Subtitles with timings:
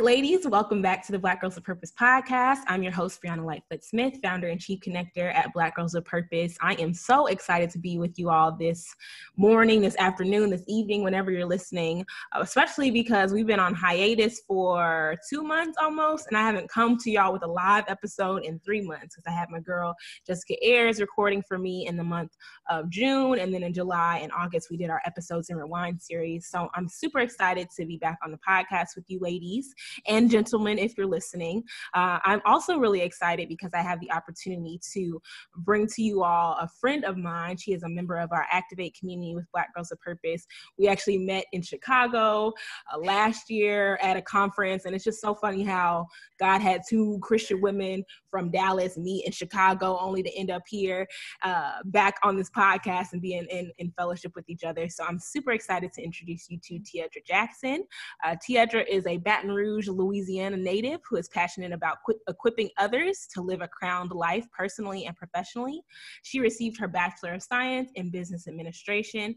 [0.00, 2.58] ladies, welcome back to the Black Girls of Purpose podcast.
[2.66, 6.56] I'm your host, Brianna Lightfoot Smith, founder and chief connector at Black Girls of Purpose.
[6.60, 8.92] I am so excited to be with you all this
[9.36, 15.16] morning, this afternoon, this evening, whenever you're listening, especially because we've been on hiatus for
[15.30, 18.80] two months almost, and I haven't come to y'all with a live episode in three
[18.80, 19.94] months because I had my girl
[20.26, 22.32] Jessica Ayers recording for me in the month
[22.68, 26.48] of June, and then in July and August, we did our episodes in Rewind series.
[26.48, 29.72] So I'm super excited to be back on the podcast with you ladies
[30.06, 31.62] and gentlemen, if you're listening.
[31.94, 35.20] Uh, I'm also really excited because I have the opportunity to
[35.56, 37.56] bring to you all a friend of mine.
[37.56, 40.46] She is a member of our Activate community with Black Girls of Purpose.
[40.78, 42.52] We actually met in Chicago
[42.92, 46.06] uh, last year at a conference, and it's just so funny how
[46.38, 51.06] God had two Christian women from Dallas meet in Chicago, only to end up here
[51.42, 54.88] uh, back on this podcast and be in, in, in, fellowship with each other.
[54.88, 57.84] So I'm super excited to introduce you to Tiedra Jackson.
[58.24, 63.26] Uh, Tiedra is a Baton Rouge, Louisiana native who is passionate about qu- equipping others
[63.34, 65.82] to live a crowned life personally and professionally.
[66.22, 69.34] She received her Bachelor of Science in Business Administration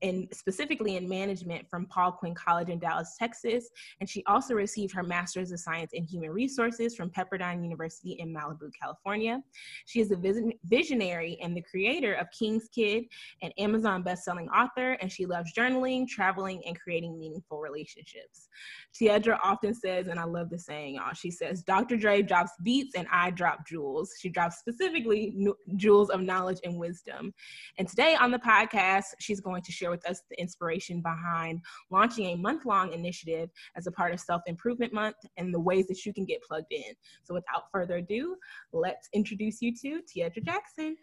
[0.00, 3.68] in specifically in management from Paul Quinn College in Dallas, Texas.
[4.00, 8.32] And she also received her Master's of Science in Human Resources from Pepperdine University in
[8.32, 9.42] Malibu, California.
[9.86, 13.04] She is a visionary and the creator of King's Kid,
[13.42, 18.48] an Amazon bestselling author, and she loves journaling, traveling, and creating meaningful relationships.
[18.94, 21.96] Tiedra often says, and I love the saying, y'all, she says, Dr.
[21.96, 24.14] Dre drops beats and I drop jewels.
[24.20, 25.34] She drops specifically
[25.76, 27.32] jewels of knowledge and wisdom.
[27.78, 31.60] And today on the podcast, she's going to share share with us the inspiration behind
[31.90, 35.86] launching a month long initiative as a part of Self Improvement Month and the ways
[35.88, 36.94] that you can get plugged in.
[37.24, 38.36] So, without further ado,
[38.72, 40.96] let's introduce you to Tiedra Jackson.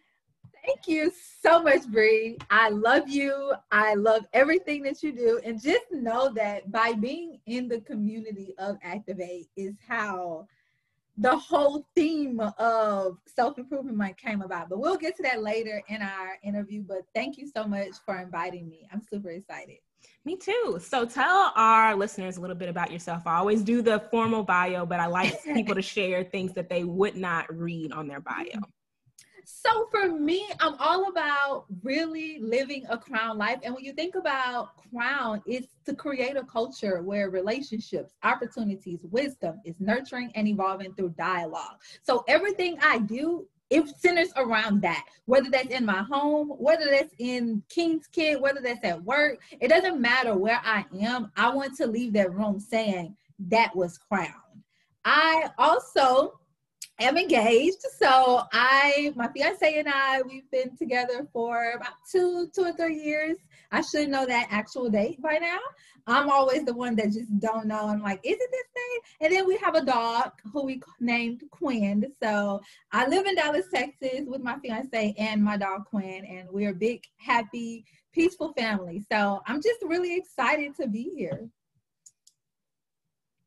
[0.66, 2.38] Thank you so much, Bree.
[2.50, 3.54] I love you.
[3.72, 5.40] I love everything that you do.
[5.44, 10.48] And just know that by being in the community of Activate is how
[11.18, 16.02] the whole theme of self-improvement month came about but we'll get to that later in
[16.02, 18.88] our interview but thank you so much for inviting me.
[18.92, 19.78] I'm super excited.
[20.24, 20.80] Me too.
[20.82, 23.26] So tell our listeners a little bit about yourself.
[23.26, 26.84] I always do the formal bio but i like people to share things that they
[26.84, 28.62] would not read on their bio
[29.46, 33.60] so for me, I'm all about really living a crown life.
[33.64, 39.62] And when you think about crown, it's to create a culture where relationships, opportunities, wisdom
[39.64, 41.78] is nurturing and evolving through dialogue.
[42.02, 47.16] So everything I do it centers around that whether that's in my home whether that's
[47.18, 51.76] in king's kid whether that's at work it doesn't matter where i am i want
[51.76, 54.30] to leave that room saying that was crowned
[55.04, 56.40] i also
[57.00, 57.82] am engaged.
[58.00, 62.98] So I, my fiance and I, we've been together for about two, two or three
[62.98, 63.38] years.
[63.72, 65.60] I should know that actual date by now.
[66.08, 67.88] I'm always the one that just don't know.
[67.88, 69.26] I'm like, is it this day?
[69.26, 72.06] And then we have a dog who we named Quinn.
[72.22, 72.62] So
[72.92, 76.76] I live in Dallas, Texas with my fiance and my dog Quinn, and we're a
[76.76, 79.04] big, happy, peaceful family.
[79.12, 81.50] So I'm just really excited to be here.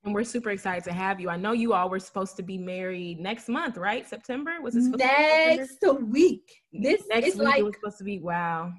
[0.09, 1.29] And we're super excited to have you.
[1.29, 4.09] I know you all were supposed to be married next month, right?
[4.09, 4.53] September?
[4.63, 6.63] Was it next week?
[6.73, 8.73] This next week like, it was supposed to be wow.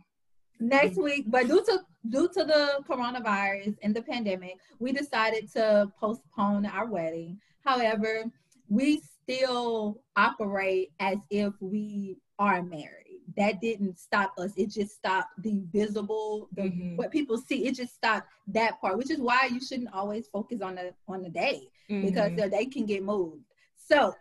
[0.60, 5.92] Next week, but due to due to the coronavirus and the pandemic, we decided to
[6.00, 7.40] postpone our wedding.
[7.64, 8.24] However,
[8.68, 14.52] we still operate as if we are married that didn't stop us.
[14.56, 16.96] It just stopped the visible, the mm-hmm.
[16.96, 17.66] what people see.
[17.68, 21.24] It just stopped that part, which is why you shouldn't always focus on the on
[21.24, 22.06] the day mm-hmm.
[22.06, 23.44] because the day can get moved.
[23.76, 24.14] So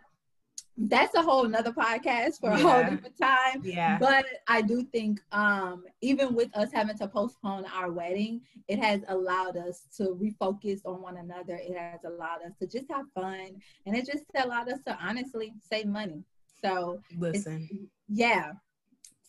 [0.81, 2.63] that's a whole nother podcast for a yeah.
[2.63, 3.61] whole different time.
[3.63, 3.97] Yeah.
[3.99, 9.01] But I do think um even with us having to postpone our wedding, it has
[9.07, 11.59] allowed us to refocus on one another.
[11.61, 15.53] It has allowed us to just have fun and it just allowed us to honestly
[15.69, 16.23] save money.
[16.61, 17.89] So listen.
[18.07, 18.53] Yeah.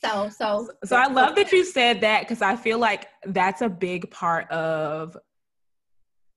[0.04, 3.68] So, so, so I love that you said that because I feel like that's a
[3.68, 5.16] big part of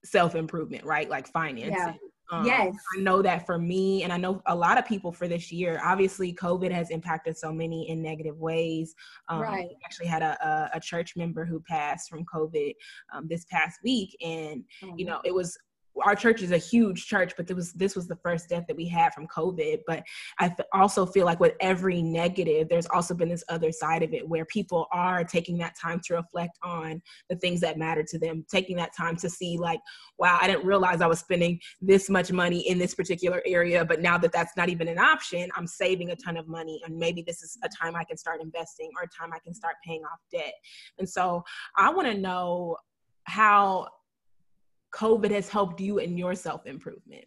[0.04, 1.08] self improvement, right?
[1.08, 1.72] Like financing.
[1.72, 1.94] Yeah.
[2.32, 2.74] Um, yes.
[2.96, 5.80] I know that for me, and I know a lot of people for this year,
[5.84, 8.94] obviously, COVID has impacted so many in negative ways.
[9.28, 9.68] Um, right.
[9.84, 12.74] actually had a, a, a, church member who passed from COVID
[13.12, 14.16] um, this past week.
[14.22, 14.98] And, mm-hmm.
[14.98, 15.56] you know, it was
[16.02, 18.76] our church is a huge church, but this was this was the first death that
[18.76, 19.80] we had from COVID.
[19.86, 20.02] But
[20.38, 24.12] I th- also feel like with every negative, there's also been this other side of
[24.12, 27.00] it where people are taking that time to reflect on
[27.30, 29.80] the things that matter to them, taking that time to see like,
[30.18, 34.00] wow, I didn't realize I was spending this much money in this particular area, but
[34.00, 37.22] now that that's not even an option, I'm saving a ton of money, and maybe
[37.22, 40.02] this is a time I can start investing or a time I can start paying
[40.04, 40.54] off debt.
[40.98, 41.44] And so
[41.76, 42.76] I want to know
[43.24, 43.88] how
[44.94, 47.24] COVID has helped you in your self improvement?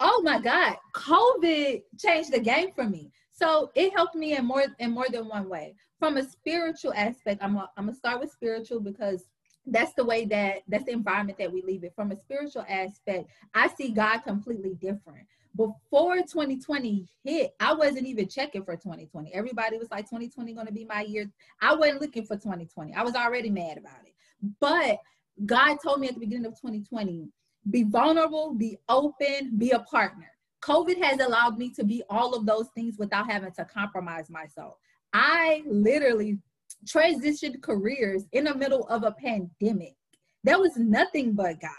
[0.00, 3.12] Oh my God, COVID changed the game for me.
[3.30, 5.74] So it helped me in more in more than one way.
[5.98, 9.24] From a spiritual aspect, I'm a, I'm gonna start with spiritual because
[9.66, 11.94] that's the way that that's the environment that we leave it.
[11.94, 15.26] From a spiritual aspect, I see God completely different.
[15.56, 19.32] Before 2020 hit, I wasn't even checking for 2020.
[19.32, 21.30] Everybody was like 2020 going to be my year.
[21.60, 22.92] I wasn't looking for 2020.
[22.92, 24.14] I was already mad about it.
[24.58, 24.98] But
[25.46, 27.28] God told me at the beginning of 2020,
[27.70, 30.30] be vulnerable, be open, be a partner.
[30.62, 34.74] COVID has allowed me to be all of those things without having to compromise myself.
[35.12, 36.38] I literally
[36.86, 39.94] transitioned careers in the middle of a pandemic.
[40.42, 41.70] There was nothing but God.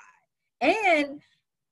[0.61, 1.21] And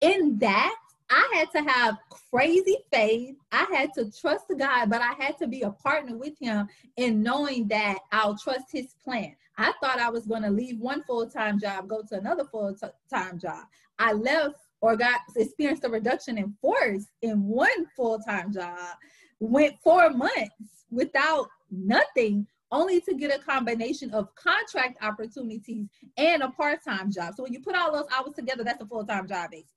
[0.02, 0.76] in that,
[1.14, 1.98] I had to have
[2.32, 3.36] crazy faith.
[3.52, 6.68] I had to trust God, but I had to be a partner with Him
[6.98, 9.36] in knowing that I'll trust His plan.
[9.58, 12.76] I thought I was going to leave one full time job, go to another full
[13.10, 13.66] time job.
[14.00, 18.96] I left or got experienced a reduction in force in one full time job,
[19.40, 25.86] went four months without nothing only to get a combination of contract opportunities
[26.18, 27.36] and a part-time job.
[27.36, 29.68] So when you put all those hours together, that's a full-time job basically.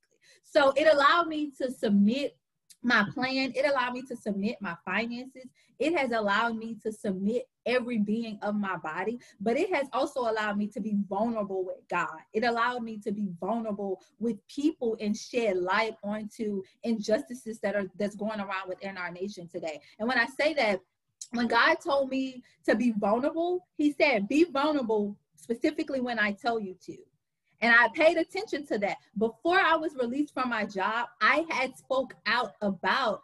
[0.46, 2.36] So it allowed me to submit
[2.82, 3.52] my plan.
[3.54, 5.44] It allowed me to submit my finances.
[5.78, 10.20] It has allowed me to submit every being of my body, but it has also
[10.20, 12.16] allowed me to be vulnerable with God.
[12.32, 17.86] It allowed me to be vulnerable with people and shed light onto injustices that are
[17.98, 19.80] that's going around within our nation today.
[19.98, 20.80] And when I say that,
[21.32, 26.60] when God told me to be vulnerable, He said, be vulnerable specifically when I tell
[26.60, 26.96] you to.
[27.60, 28.98] And I paid attention to that.
[29.18, 33.22] Before I was released from my job, I had spoke out about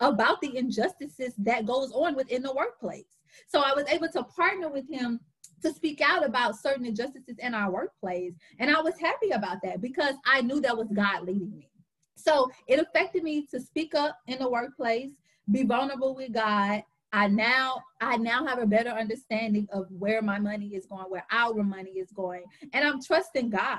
[0.00, 3.16] about the injustices that goes on within the workplace.
[3.48, 5.20] So I was able to partner with him
[5.62, 8.34] to speak out about certain injustices in our workplace.
[8.58, 11.70] And I was happy about that because I knew that was God leading me.
[12.16, 15.10] So it affected me to speak up in the workplace,
[15.50, 16.82] be vulnerable with God,
[17.14, 21.24] I now I now have a better understanding of where my money is going, where
[21.30, 23.78] our money is going, and I'm trusting God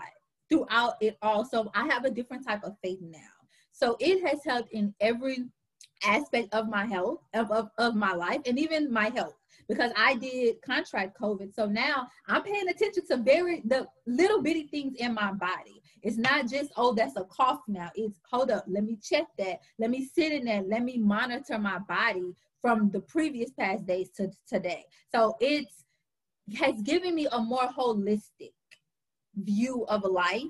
[0.50, 1.44] throughout it all.
[1.44, 3.20] So I have a different type of faith now.
[3.74, 5.44] So it has helped in every
[6.06, 9.36] aspect of my health, of, of, of my life, and even my health
[9.68, 11.54] because I did contract COVID.
[11.54, 15.82] So now I'm paying attention to very the little bitty things in my body.
[16.04, 17.90] It's not just, oh, that's a cough now.
[17.96, 19.60] It's hold up, let me check that.
[19.80, 20.70] Let me sit in that.
[20.70, 24.86] Let me monitor my body from the previous past days to today.
[25.14, 25.84] So it's
[26.58, 28.54] has given me a more holistic
[29.36, 30.42] view of life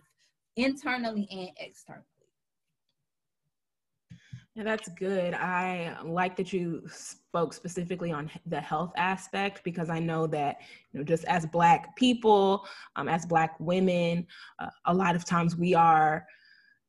[0.55, 2.05] internally and externally.
[4.53, 5.33] Yeah, that's good.
[5.33, 10.61] I like that you spoke specifically on the health aspect because I know that,
[10.93, 12.65] you know, just as Black people,
[12.95, 14.25] um, as Black women,
[14.59, 16.25] uh, a lot of times we are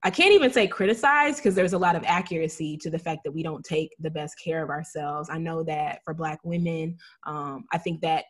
[0.07, 3.33] I can't even say criticize because there's a lot of accuracy to the fact that
[3.33, 5.29] we don't take the best care of ourselves.
[5.29, 8.25] I know that for Black women, um, I think that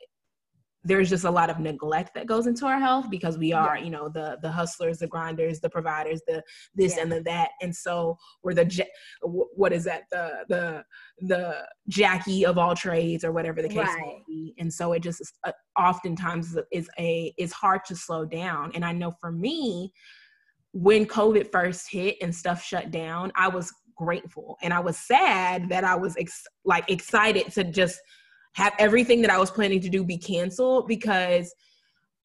[0.84, 3.84] there's just a lot of neglect that goes into our health because we are, yeah.
[3.84, 6.42] you know, the the hustlers, the grinders, the providers, the
[6.74, 7.02] this yeah.
[7.02, 8.86] and the that, and so we're the
[9.20, 10.82] what is that the the
[11.18, 11.56] the
[11.88, 14.00] Jackie of all trades or whatever the case right.
[14.00, 18.70] may be, and so it just uh, oftentimes is a is hard to slow down.
[18.74, 19.92] And I know for me,
[20.76, 25.70] when COVID first hit and stuff shut down, I was grateful and I was sad
[25.70, 27.98] that I was ex- like excited to just
[28.52, 31.54] have everything that I was planning to do be canceled because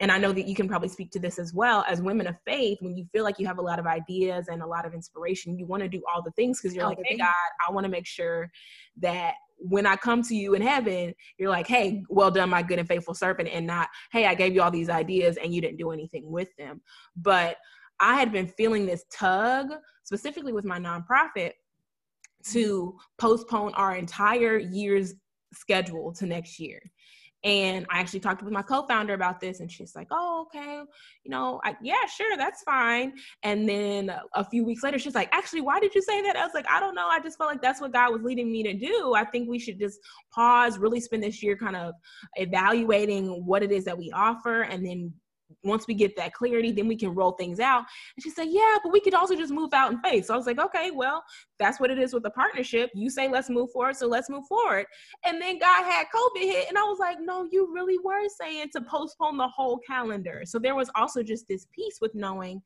[0.00, 2.34] and I know that you can probably speak to this as well as women of
[2.44, 4.92] faith when you feel like you have a lot of ideas and a lot of
[4.92, 7.32] inspiration you want to do all the things because you're all like hey God
[7.66, 8.50] I want to make sure
[8.98, 12.80] that when I come to you in heaven, you're like, hey, well done, my good
[12.80, 15.76] and faithful servant, and not, hey, I gave you all these ideas and you didn't
[15.76, 16.80] do anything with them.
[17.16, 17.58] But
[18.02, 19.68] I had been feeling this tug,
[20.02, 21.52] specifically with my nonprofit,
[22.50, 25.14] to postpone our entire year's
[25.54, 26.82] schedule to next year.
[27.44, 30.82] And I actually talked with my co-founder about this, and she's like, "Oh, okay,
[31.24, 35.28] you know, I, yeah, sure, that's fine." And then a few weeks later, she's like,
[35.32, 37.08] "Actually, why did you say that?" I was like, "I don't know.
[37.08, 39.14] I just felt like that's what God was leading me to do.
[39.14, 39.98] I think we should just
[40.32, 41.94] pause, really spend this year kind of
[42.36, 45.12] evaluating what it is that we offer, and then
[45.64, 47.84] once we get that clarity, then we can roll things out.
[48.16, 50.26] And she said, Yeah, but we could also just move out in faith.
[50.26, 51.22] So I was like, Okay, well,
[51.58, 52.90] that's what it is with a partnership.
[52.94, 53.96] You say, Let's move forward.
[53.96, 54.86] So let's move forward.
[55.24, 56.68] And then God had COVID hit.
[56.68, 60.42] And I was like, No, you really were saying to postpone the whole calendar.
[60.44, 62.62] So there was also just this piece with knowing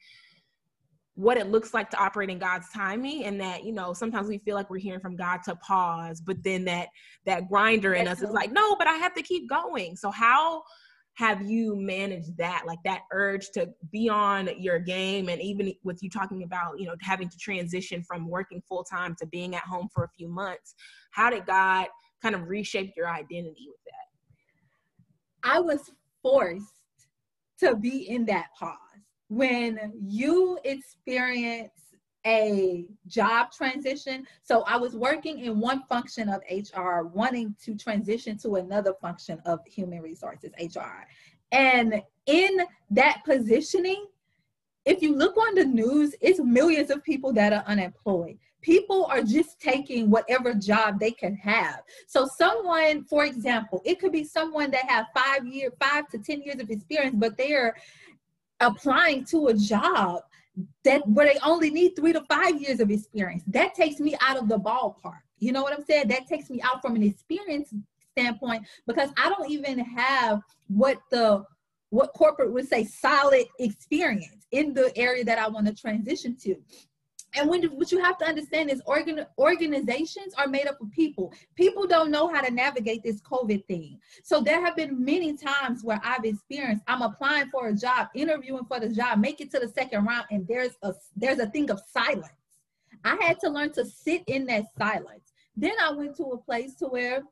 [1.16, 4.36] what it looks like to operate in God's timing and that you know sometimes we
[4.36, 6.88] feel like we're hearing from God to pause but then that
[7.24, 10.62] that grinder in us is like no but I have to keep going so how
[11.16, 16.02] have you managed that like that urge to be on your game and even with
[16.02, 19.62] you talking about you know having to transition from working full time to being at
[19.62, 20.74] home for a few months
[21.10, 21.86] how did god
[22.22, 25.48] kind of reshape your identity with that?
[25.48, 25.90] I was
[26.22, 26.66] forced
[27.60, 28.76] to be in that pause.
[29.28, 31.70] When you experience
[32.26, 34.26] a job transition.
[34.42, 39.40] So I was working in one function of HR, wanting to transition to another function
[39.46, 41.06] of human resources, HR.
[41.52, 44.06] And in that positioning,
[44.84, 48.38] if you look on the news, it's millions of people that are unemployed.
[48.60, 51.82] People are just taking whatever job they can have.
[52.08, 56.42] So someone, for example, it could be someone that have five year, five to 10
[56.42, 57.76] years of experience, but they're
[58.60, 60.22] applying to a job
[60.84, 63.42] that where they only need three to five years of experience.
[63.46, 65.20] That takes me out of the ballpark.
[65.38, 66.08] You know what I'm saying?
[66.08, 67.74] That takes me out from an experience
[68.12, 71.44] standpoint because I don't even have what the
[71.90, 76.56] what corporate would say solid experience in the area that I want to transition to.
[77.36, 81.32] And when what you have to understand is organ, organizations are made up of people.
[81.54, 84.00] People don't know how to navigate this COVID thing.
[84.22, 88.64] So there have been many times where I've experienced I'm applying for a job, interviewing
[88.64, 91.70] for the job, make it to the second round, and there's a there's a thing
[91.70, 92.32] of silence.
[93.04, 95.32] I had to learn to sit in that silence.
[95.56, 97.22] Then I went to a place to where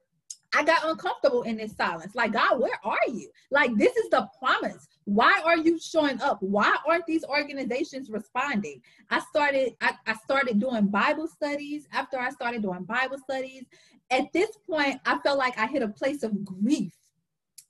[0.54, 2.14] I got uncomfortable in this silence.
[2.14, 3.28] Like, God, where are you?
[3.50, 4.86] Like, this is the promise.
[5.04, 6.38] Why are you showing up?
[6.40, 8.80] Why aren't these organizations responding?
[9.10, 11.86] I started, I, I started doing Bible studies.
[11.92, 13.64] After I started doing Bible studies,
[14.10, 16.94] at this point, I felt like I hit a place of grief.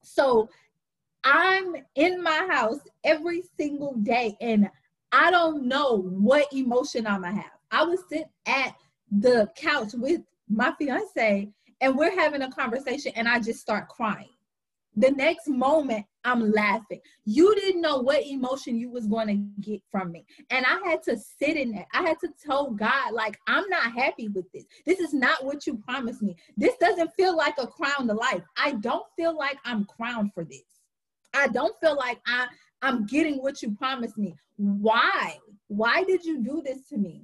[0.03, 0.49] So
[1.25, 4.71] I'm in my house every single day and
[5.11, 7.53] I don't know what emotion I'm gonna have.
[7.71, 8.77] I would sit at
[9.11, 11.49] the couch with my fiance
[11.81, 14.29] and we're having a conversation and I just start crying.
[14.97, 17.01] The next moment I'm laughing.
[17.25, 20.25] You didn't know what emotion you was going to get from me.
[20.51, 21.87] And I had to sit in that.
[21.93, 24.65] I had to tell God like I'm not happy with this.
[24.87, 26.37] This is not what you promised me.
[26.57, 28.43] This doesn't feel like a crown to life.
[28.57, 30.65] I don't feel like I'm crowned for this.
[31.35, 32.47] I don't feel like I
[32.83, 34.35] I'm getting what you promised me.
[34.57, 35.39] Why?
[35.69, 37.23] Why did you do this to me?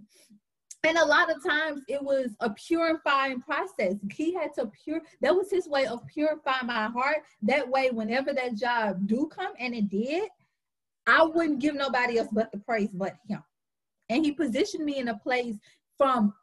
[0.85, 3.95] And a lot of times it was a purifying process.
[4.13, 7.19] He had to pure that was his way of purifying my heart.
[7.43, 10.29] That way whenever that job do come and it did
[11.07, 13.43] i wouldn't give nobody else but the praise but him.
[14.09, 15.57] And he positioned me in a place
[15.97, 16.35] from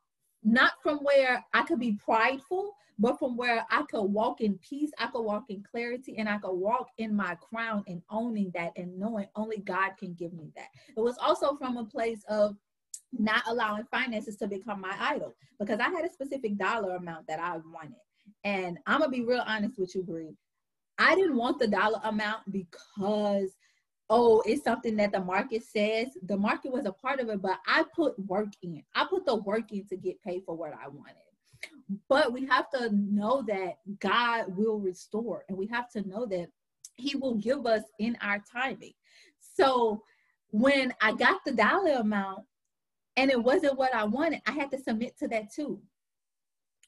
[0.43, 4.91] not from where i could be prideful but from where I could walk in peace,
[4.97, 8.71] I could walk in clarity, and I could walk in my crown and owning that
[8.75, 10.69] and knowing only God can give me that.
[10.95, 12.55] It was also from a place of
[13.13, 17.39] not allowing finances to become my idol because I had a specific dollar amount that
[17.39, 17.95] I wanted.
[18.43, 20.35] And I'm gonna be real honest with you, Bree.
[20.97, 23.55] I didn't want the dollar amount because
[24.09, 26.07] oh, it's something that the market says.
[26.23, 28.83] The market was a part of it, but I put work in.
[28.95, 31.15] I put the work in to get paid for what I wanted.
[32.07, 36.47] But we have to know that God will restore, and we have to know that
[36.95, 38.93] He will give us in our timing.
[39.55, 40.03] So
[40.51, 42.43] when I got the dollar amount,
[43.17, 45.81] and it wasn't what I wanted, I had to submit to that too.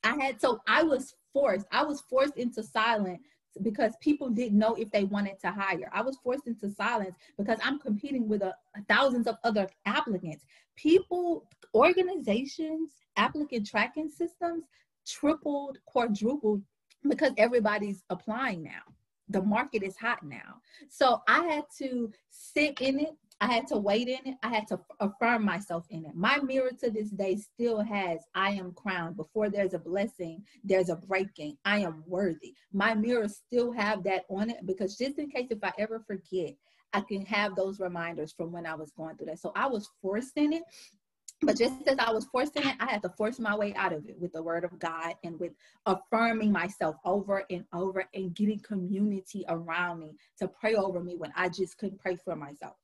[0.03, 1.65] I had so I was forced.
[1.71, 3.19] I was forced into silence
[3.63, 5.89] because people didn't know if they wanted to hire.
[5.91, 10.45] I was forced into silence because I'm competing with a, a thousands of other applicants.
[10.77, 14.63] People, organizations, applicant tracking systems
[15.05, 16.61] tripled, quadrupled
[17.07, 18.83] because everybody's applying now.
[19.29, 20.61] The market is hot now.
[20.89, 24.37] So I had to sit in it I had to wait in it.
[24.43, 26.13] I had to affirm myself in it.
[26.13, 29.15] My mirror to this day still has I am crowned.
[29.15, 31.57] Before there's a blessing, there's a breaking.
[31.63, 32.53] I am worthy.
[32.73, 36.55] My mirror still have that on it because just in case if I ever forget,
[36.91, 39.39] I can have those reminders from when I was going through that.
[39.39, 40.63] So I was forced in it.
[41.41, 43.93] But just as I was forced in it, I had to force my way out
[43.93, 45.53] of it with the word of God and with
[45.85, 51.31] affirming myself over and over and getting community around me to pray over me when
[51.37, 52.75] I just couldn't pray for myself.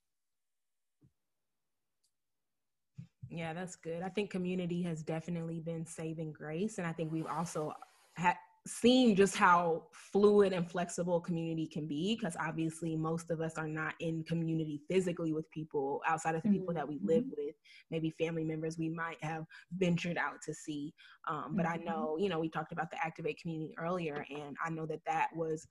[3.29, 4.01] Yeah, that's good.
[4.01, 6.77] I think community has definitely been saving grace.
[6.77, 7.73] And I think we've also
[8.15, 8.35] had
[8.67, 13.67] seen just how fluid and flexible community can be because obviously most of us are
[13.67, 16.59] not in community physically with people outside of the mm-hmm.
[16.59, 17.45] people that we live mm-hmm.
[17.45, 17.55] with
[17.91, 19.45] maybe family members we might have
[19.77, 20.91] ventured out to see
[21.27, 21.79] um, but mm-hmm.
[21.79, 25.01] i know you know we talked about the activate community earlier and i know that
[25.05, 25.67] that was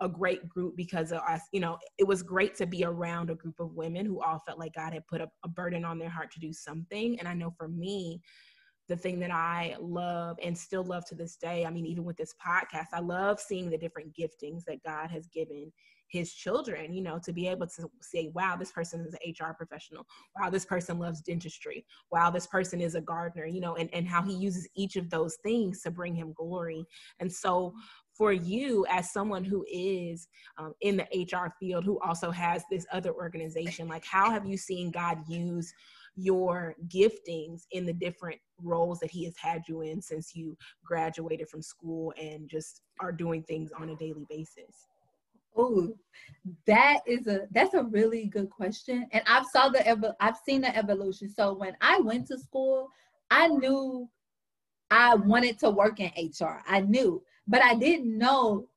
[0.00, 3.34] a great group because of us, you know, it was great to be around a
[3.34, 6.08] group of women who all felt like God had put a, a burden on their
[6.08, 7.18] heart to do something.
[7.18, 8.20] And I know for me,
[8.88, 12.16] the thing that I love and still love to this day, I mean, even with
[12.16, 15.70] this podcast, I love seeing the different giftings that God has given
[16.10, 19.54] his children, you know, to be able to say, wow, this person is an HR
[19.54, 20.04] professional.
[20.38, 21.86] Wow, this person loves dentistry.
[22.10, 25.08] Wow, this person is a gardener, you know, and, and how he uses each of
[25.08, 26.84] those things to bring him glory.
[27.20, 27.74] And so
[28.20, 32.84] for you as someone who is um, in the HR field, who also has this
[32.92, 35.72] other organization, like how have you seen God use
[36.16, 41.48] your giftings in the different roles that he has had you in since you graduated
[41.48, 44.88] from school and just are doing things on a daily basis?
[45.56, 45.96] Oh,
[46.66, 50.60] that is a that's a really good question, and I've saw the ever I've seen
[50.60, 51.30] the evolution.
[51.30, 52.88] So when I went to school,
[53.30, 54.10] I knew
[54.90, 56.62] I wanted to work in HR.
[56.66, 58.68] I knew, but I didn't know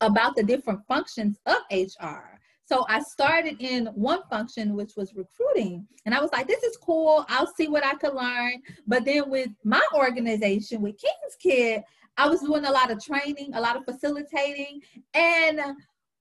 [0.00, 2.38] about the different functions of HR.
[2.64, 5.86] So I started in one function, which was recruiting.
[6.06, 7.26] And I was like, this is cool.
[7.28, 8.62] I'll see what I could learn.
[8.86, 11.82] But then with my organization, with King's Kid,
[12.16, 14.80] I was doing a lot of training, a lot of facilitating.
[15.12, 15.60] And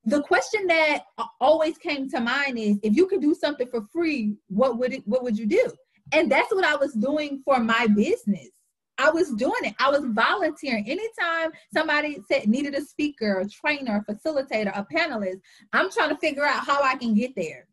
[0.03, 1.03] the question that
[1.39, 5.03] always came to mind is if you could do something for free, what would it
[5.05, 5.71] what would you do?
[6.11, 8.49] And that's what I was doing for my business.
[8.97, 9.75] I was doing it.
[9.79, 10.87] I was volunteering.
[10.87, 15.41] Anytime somebody said needed a speaker, a trainer, a facilitator, a panelist,
[15.73, 17.67] I'm trying to figure out how I can get there.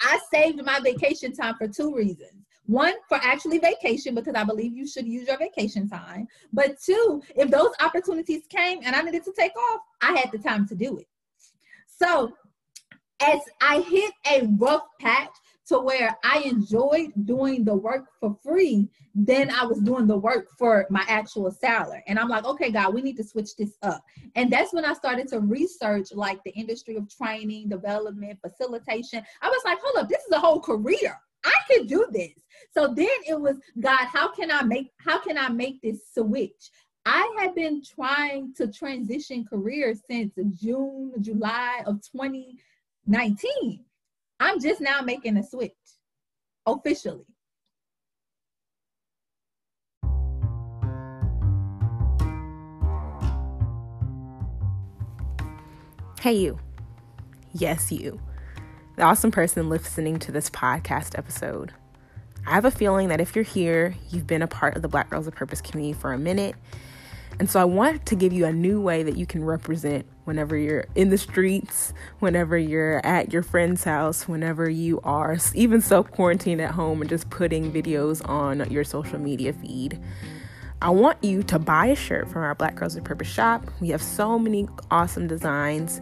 [0.00, 2.32] I saved my vacation time for two reasons.
[2.66, 6.26] One, for actually vacation, because I believe you should use your vacation time.
[6.52, 10.38] But two, if those opportunities came and I needed to take off, I had the
[10.38, 11.06] time to do it.
[11.86, 12.32] So
[13.20, 15.30] as I hit a rough patch,
[15.68, 20.48] to where I enjoyed doing the work for free, then I was doing the work
[20.58, 22.02] for my actual salary.
[22.06, 24.02] And I'm like, okay, God, we need to switch this up.
[24.34, 29.22] And that's when I started to research like the industry of training, development, facilitation.
[29.40, 31.18] I was like, hold up, this is a whole career.
[31.44, 32.32] I could do this.
[32.72, 36.70] So then it was, God, how can I make how can I make this switch?
[37.06, 43.84] I had been trying to transition careers since June, July of 2019.
[44.44, 45.72] I'm just now making a switch
[46.66, 47.24] officially.
[56.20, 56.58] Hey, you.
[57.52, 58.20] Yes, you.
[58.96, 61.72] The awesome person listening to this podcast episode.
[62.46, 65.08] I have a feeling that if you're here, you've been a part of the Black
[65.08, 66.54] Girls of Purpose community for a minute
[67.38, 70.56] and so I want to give you a new way that you can represent whenever
[70.56, 76.10] you're in the streets, whenever you're at your friend's house, whenever you are even self
[76.10, 80.00] quarantined at home and just putting videos on your social media feed.
[80.82, 83.64] I want you to buy a shirt from our Black Girls with Purpose shop.
[83.80, 86.00] We have so many awesome designs,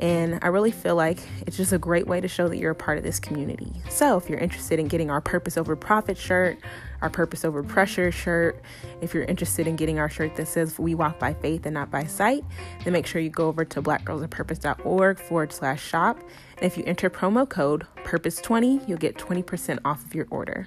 [0.00, 2.74] and I really feel like it's just a great way to show that you're a
[2.74, 3.72] part of this community.
[3.90, 6.58] So, if you're interested in getting our Purpose Over Profit shirt,
[7.00, 8.60] our Purpose Over Pressure shirt,
[9.00, 11.92] if you're interested in getting our shirt that says We Walk by Faith and Not
[11.92, 12.44] by Sight,
[12.82, 16.18] then make sure you go over to blackgirlsofpurpose.org forward slash shop.
[16.56, 20.66] And if you enter promo code Purpose20, you'll get 20% off of your order.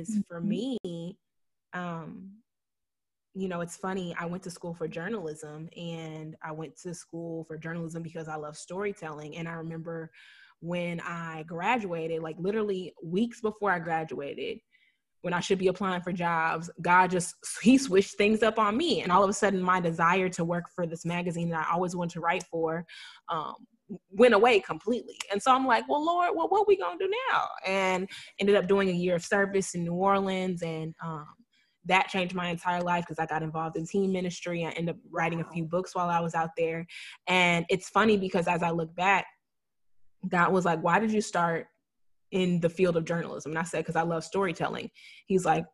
[0.00, 0.48] Because for mm-hmm.
[0.48, 1.18] me,
[1.72, 2.30] um,
[3.34, 4.14] you know, it's funny.
[4.18, 8.36] I went to school for journalism and I went to school for journalism because I
[8.36, 9.36] love storytelling.
[9.36, 10.10] And I remember
[10.60, 14.58] when I graduated, like literally weeks before I graduated,
[15.22, 19.02] when I should be applying for jobs, God just, He switched things up on me.
[19.02, 21.94] And all of a sudden, my desire to work for this magazine that I always
[21.94, 22.84] wanted to write for
[23.28, 23.54] um,
[24.10, 25.18] went away completely.
[25.32, 27.48] And so I'm like, well, Lord, well, what are we gonna do now?
[27.66, 31.26] And ended up doing a year of service in New Orleans, and um,
[31.86, 34.64] that changed my entire life because I got involved in teen ministry.
[34.64, 36.86] I ended up writing a few books while I was out there.
[37.26, 39.26] And it's funny because as I look back,
[40.28, 41.66] God was like, why did you start
[42.32, 43.52] in the field of journalism?
[43.52, 44.90] And I said, because I love storytelling.
[45.26, 45.64] He's like,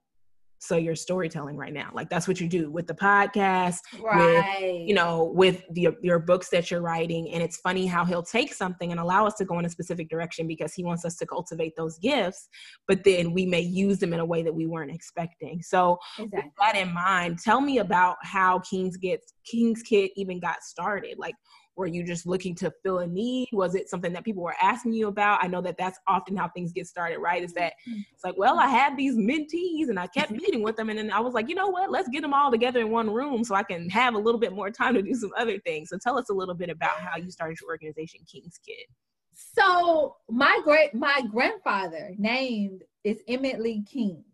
[0.58, 4.88] so you're storytelling right now like that's what you do with the podcast right with,
[4.88, 8.52] you know with the, your books that you're writing and it's funny how he'll take
[8.52, 11.26] something and allow us to go in a specific direction because he wants us to
[11.26, 12.48] cultivate those gifts
[12.88, 15.62] but then we may use them in a way that we weren't expecting.
[15.62, 16.42] So exactly.
[16.44, 21.18] with that in mind tell me about how kings gets king's kid even got started.
[21.18, 21.34] Like
[21.76, 23.48] were you just looking to fill a need?
[23.52, 25.44] Was it something that people were asking you about?
[25.44, 27.42] I know that that's often how things get started, right?
[27.42, 28.00] Is that mm-hmm.
[28.12, 30.88] it's like, well, I had these mentees and I kept meeting with them.
[30.88, 31.90] And then I was like, you know what?
[31.90, 34.52] Let's get them all together in one room so I can have a little bit
[34.52, 35.90] more time to do some other things.
[35.90, 38.86] So tell us a little bit about how you started your organization, King's Kid.
[39.34, 44.24] So my great my grandfather named is Emmett Lee King.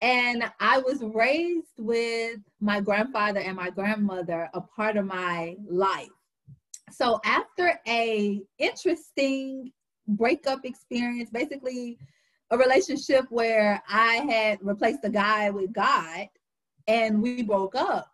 [0.00, 6.08] And I was raised with my grandfather and my grandmother a part of my life
[6.90, 9.72] so after a interesting
[10.08, 11.98] breakup experience, basically
[12.50, 16.28] a relationship where I had replaced the guy with God
[16.86, 18.08] and we broke up.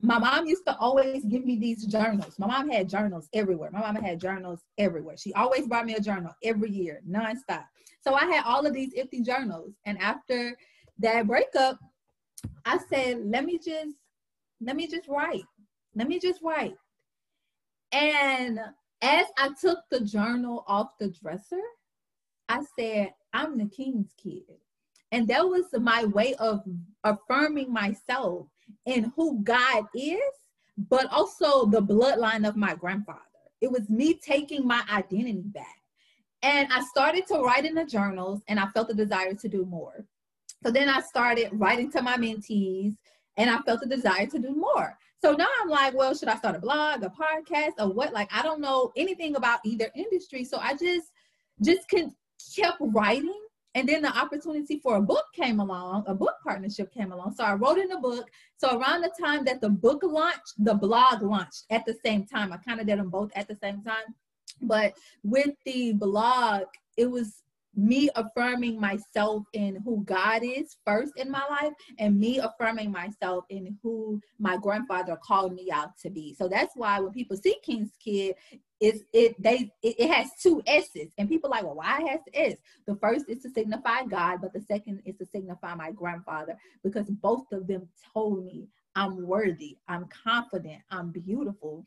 [0.00, 2.38] my mom used to always give me these journals.
[2.38, 3.70] My mom had journals everywhere.
[3.72, 5.16] My mom had journals everywhere.
[5.16, 7.64] She always brought me a journal every year, nonstop.
[8.00, 9.72] So I had all of these empty journals.
[9.86, 10.56] And after
[10.98, 11.78] that breakup,
[12.66, 13.96] I said, let me just,
[14.60, 15.44] let me just write.
[15.94, 16.74] Let me just write.
[17.94, 18.58] And
[19.02, 21.62] as I took the journal off the dresser,
[22.48, 24.42] I said, I'm the king's kid.
[25.12, 26.64] And that was my way of
[27.04, 28.48] affirming myself
[28.84, 30.18] in who God is,
[30.76, 33.20] but also the bloodline of my grandfather.
[33.60, 35.80] It was me taking my identity back.
[36.42, 39.64] And I started to write in the journals and I felt the desire to do
[39.64, 40.04] more.
[40.64, 42.96] So then I started writing to my mentees
[43.36, 44.98] and I felt the desire to do more.
[45.24, 48.12] So now I'm like, well, should I start a blog, a podcast, or what?
[48.12, 50.44] Like, I don't know anything about either industry.
[50.44, 51.12] So I just
[51.62, 52.14] just can,
[52.54, 53.40] kept writing
[53.74, 57.36] and then the opportunity for a book came along, a book partnership came along.
[57.36, 58.28] So I wrote in the book.
[58.58, 62.52] So around the time that the book launched, the blog launched at the same time.
[62.52, 64.14] I kind of did them both at the same time.
[64.60, 66.64] But with the blog,
[66.98, 67.43] it was
[67.76, 73.44] me affirming myself in who God is first in my life and me affirming myself
[73.48, 76.34] in who my grandfather called me out to be.
[76.34, 78.34] So that's why when people see King's Kid,
[78.80, 82.20] it's it they it, it has two S's and people like, well, why it has
[82.26, 82.56] the S?
[82.86, 87.08] The first is to signify God, but the second is to signify my grandfather because
[87.08, 91.84] both of them told me I'm worthy, I'm confident, I'm beautiful,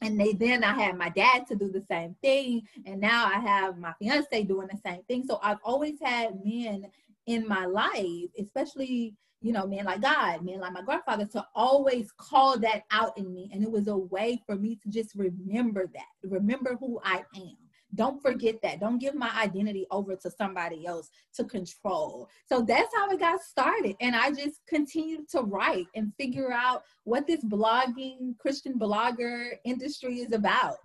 [0.00, 3.38] and they then I had my dad to do the same thing, and now I
[3.40, 5.24] have my fiance doing the same thing.
[5.26, 6.86] So I've always had men
[7.26, 12.10] in my life, especially you know, men like God, men like my grandfather, to always
[12.12, 15.88] call that out in me, and it was a way for me to just remember
[15.94, 17.56] that, remember who I am.
[17.94, 18.80] Don't forget that.
[18.80, 22.28] Don't give my identity over to somebody else to control.
[22.46, 23.96] So that's how it got started.
[24.00, 30.20] And I just continued to write and figure out what this blogging, Christian blogger industry
[30.20, 30.76] is about.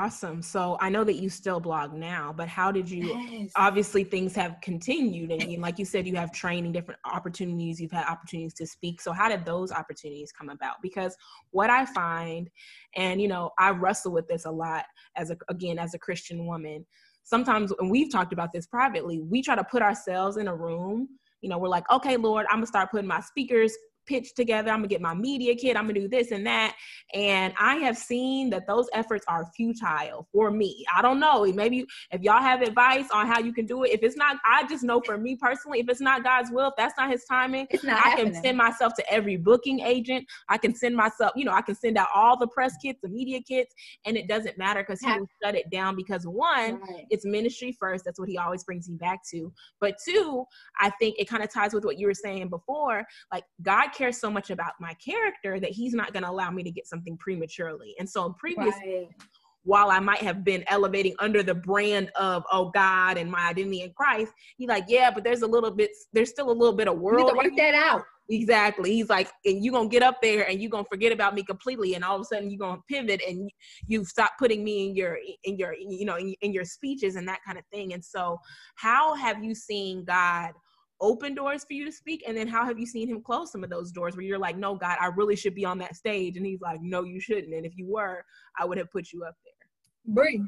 [0.00, 0.40] Awesome.
[0.40, 3.08] So I know that you still blog now, but how did you?
[3.30, 3.50] Yes.
[3.54, 7.78] Obviously, things have continued, and like you said, you have training, different opportunities.
[7.78, 9.02] You've had opportunities to speak.
[9.02, 10.76] So how did those opportunities come about?
[10.80, 11.14] Because
[11.50, 12.48] what I find,
[12.96, 14.86] and you know, I wrestle with this a lot
[15.16, 16.86] as a again as a Christian woman.
[17.22, 21.08] Sometimes, and we've talked about this privately, we try to put ourselves in a room
[21.40, 23.72] you know, we're like, okay, Lord, I'm gonna start putting my speakers
[24.10, 24.70] pitch together.
[24.70, 25.76] I'm gonna get my media kit.
[25.76, 26.74] I'm gonna do this and that.
[27.14, 30.84] And I have seen that those efforts are futile for me.
[30.94, 31.44] I don't know.
[31.52, 33.92] Maybe if y'all have advice on how you can do it.
[33.92, 36.74] If it's not, I just know for me personally, if it's not God's will, if
[36.76, 38.32] that's not His timing, it's not I happening.
[38.32, 40.26] can send myself to every booking agent.
[40.48, 43.08] I can send myself, you know, I can send out all the press kits, the
[43.08, 43.72] media kits,
[44.04, 45.94] and it doesn't matter because He will shut it down.
[45.94, 47.06] Because one, right.
[47.10, 48.04] it's ministry first.
[48.04, 49.52] That's what He always brings me back to.
[49.80, 50.44] But two,
[50.80, 53.04] I think it kind of ties with what you were saying before.
[53.32, 56.62] Like God cares so much about my character that he's not going to allow me
[56.62, 57.94] to get something prematurely.
[57.98, 59.08] And so in previous right.
[59.64, 63.82] while I might have been elevating under the brand of oh God and my identity
[63.82, 66.88] in Christ, he's like, yeah, but there's a little bit, there's still a little bit
[66.88, 67.28] of world.
[67.28, 68.02] You to work that out.
[68.30, 68.92] Exactly.
[68.94, 71.94] He's like, and you're gonna get up there and you're gonna forget about me completely,
[71.94, 73.50] and all of a sudden you're gonna pivot and
[73.88, 77.26] you stop putting me in your in your you know in, in your speeches and
[77.26, 77.92] that kind of thing.
[77.92, 78.38] And so,
[78.76, 80.52] how have you seen God?
[81.00, 82.24] Open doors for you to speak?
[82.26, 84.56] And then how have you seen him close some of those doors where you're like,
[84.56, 86.36] no, God, I really should be on that stage?
[86.36, 87.54] And he's like, no, you shouldn't.
[87.54, 88.24] And if you were,
[88.58, 90.14] I would have put you up there.
[90.14, 90.42] Bree,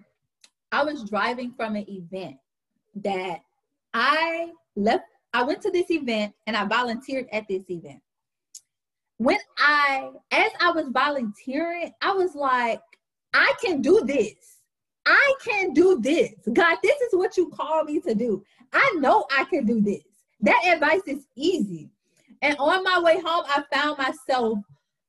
[0.71, 2.37] I was driving from an event
[2.97, 3.41] that
[3.95, 5.05] I left.
[5.35, 8.01] I went to this event and I volunteered at this event.
[9.19, 12.81] When I, as I was volunteering, I was like,
[13.35, 14.59] I can do this.
[15.07, 16.33] I can do this.
[16.53, 18.45] God, this is what you call me to do.
[18.73, 20.03] I know I can do this.
[20.43, 21.91] That advice is easy.
[22.43, 24.59] And on my way home, I found myself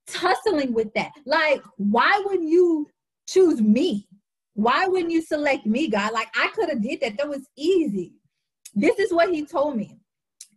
[0.08, 1.12] tussling with that.
[1.26, 2.88] Like, why wouldn't you
[3.28, 4.08] choose me?
[4.54, 6.14] Why wouldn't you select me, God?
[6.14, 7.18] Like, I could have did that.
[7.18, 8.14] That was easy.
[8.76, 9.98] This is what he told me.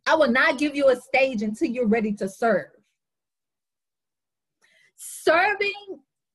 [0.07, 2.67] I will not give you a stage until you're ready to serve.
[4.97, 5.73] Serving,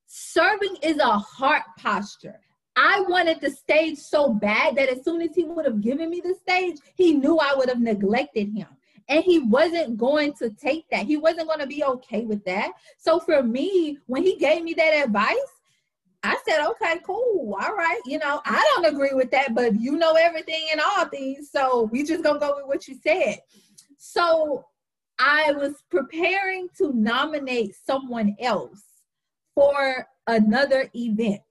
[0.07, 2.39] serving is a heart posture.
[2.83, 6.19] I wanted the stage so bad that as soon as he would have given me
[6.19, 8.65] the stage, he knew I would have neglected him.
[9.07, 11.05] And he wasn't going to take that.
[11.05, 12.71] He wasn't going to be okay with that.
[12.97, 15.35] So for me, when he gave me that advice,
[16.23, 17.55] I said, okay, cool.
[17.61, 18.01] All right.
[18.07, 21.51] You know, I don't agree with that, but you know everything and all things.
[21.51, 23.41] So we just going to go with what you said.
[23.97, 24.65] So
[25.19, 28.81] I was preparing to nominate someone else
[29.53, 31.41] for another event.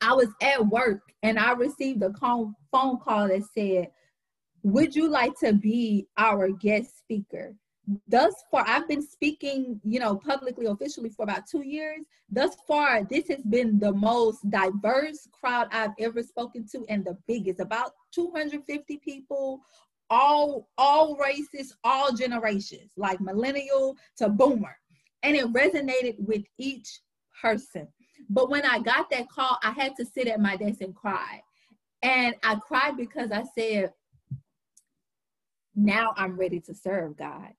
[0.00, 3.90] I was at work and I received a call, phone call that said,
[4.62, 7.54] Would you like to be our guest speaker?
[8.06, 12.04] thus far i've been speaking you know publicly officially for about two years.
[12.30, 17.16] Thus far this has been the most diverse crowd i've ever spoken to and the
[17.26, 19.60] biggest about 250 people
[20.08, 24.76] all all races all generations like millennial to boomer.
[25.22, 27.00] And it resonated with each
[27.42, 27.88] person
[28.30, 31.42] but when i got that call i had to sit at my desk and cry.
[32.02, 33.92] And i cried because i said
[35.74, 37.52] now i'm ready to serve god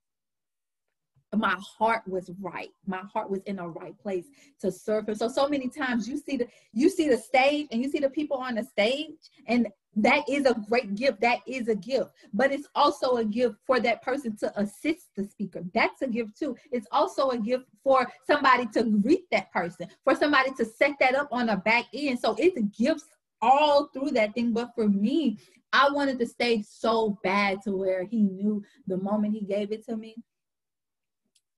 [1.38, 2.72] my heart was right.
[2.86, 4.26] My heart was in a right place
[4.60, 5.15] to serve him.
[5.15, 8.10] So so many times you see the you see the stage and you see the
[8.10, 9.15] people on the stage
[9.48, 11.20] and that is a great gift.
[11.22, 12.12] That is a gift.
[12.34, 15.63] But it's also a gift for that person to assist the speaker.
[15.74, 16.56] That's a gift too.
[16.72, 21.15] It's also a gift for somebody to greet that person for somebody to set that
[21.15, 22.20] up on the back end.
[22.20, 23.06] So it's gifts
[23.41, 24.54] all through that thing.
[24.54, 25.38] But for me
[25.74, 29.86] i wanted the stage so bad to where he knew the moment he gave it
[29.86, 30.15] to me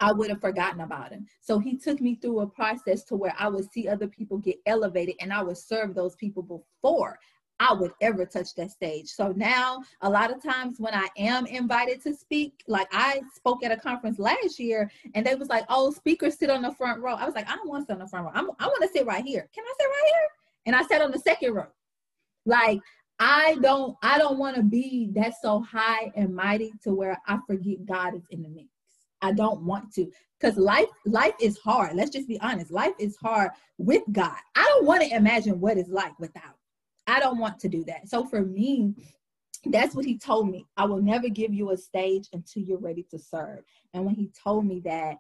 [0.04, 1.26] I would have forgotten about him.
[1.40, 4.58] So he took me through a process to where I would see other people get
[4.66, 7.18] elevated and I would serve those people before
[7.62, 9.08] I would ever touch that stage.
[9.08, 13.64] So now, a lot of times when I am invited to speak, like I spoke
[13.64, 17.02] at a conference last year and they was like, oh, speakers sit on the front
[17.02, 17.16] row.
[17.16, 18.32] I was like, I don't want to sit on the front row.
[18.36, 19.48] I'm, I want to sit right here.
[19.56, 20.28] Can I sit right here?
[20.66, 21.68] And I sat on the second row.
[22.46, 22.82] Like,
[23.20, 27.40] I don't, I don't want to be that so high and mighty to where I
[27.48, 28.73] forget God is in the mix.
[29.24, 31.96] I don't want to because life life is hard.
[31.96, 32.70] Let's just be honest.
[32.70, 34.38] Life is hard with God.
[34.56, 36.58] I don't want to imagine what it's like without.
[37.08, 38.10] I don't want to do that.
[38.10, 38.94] So for me,
[39.66, 40.66] that's what he told me.
[40.76, 43.60] I will never give you a stage until you're ready to serve.
[43.94, 45.18] And when he told me that,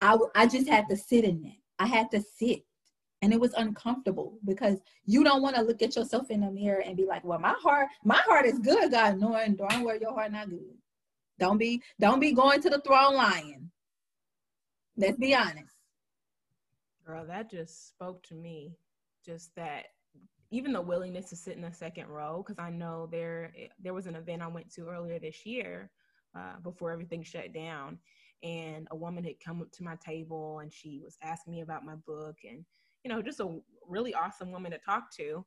[0.00, 1.56] I, w- I just had to sit in it.
[1.78, 2.64] I had to sit.
[3.22, 6.82] And it was uncomfortable because you don't want to look at yourself in the mirror
[6.84, 10.14] and be like, well, my heart, my heart is good, God, knowing darn where your
[10.14, 10.76] heart not good.
[11.38, 13.70] Don't be don't be going to the throne lying.
[14.96, 15.74] Let's be honest.
[17.06, 18.76] Girl, that just spoke to me.
[19.24, 19.86] Just that
[20.50, 24.06] even the willingness to sit in the second row, because I know there there was
[24.06, 25.90] an event I went to earlier this year
[26.36, 27.98] uh, before everything shut down,
[28.42, 31.84] and a woman had come up to my table and she was asking me about
[31.84, 32.64] my book, and
[33.04, 35.44] you know, just a really awesome woman to talk to.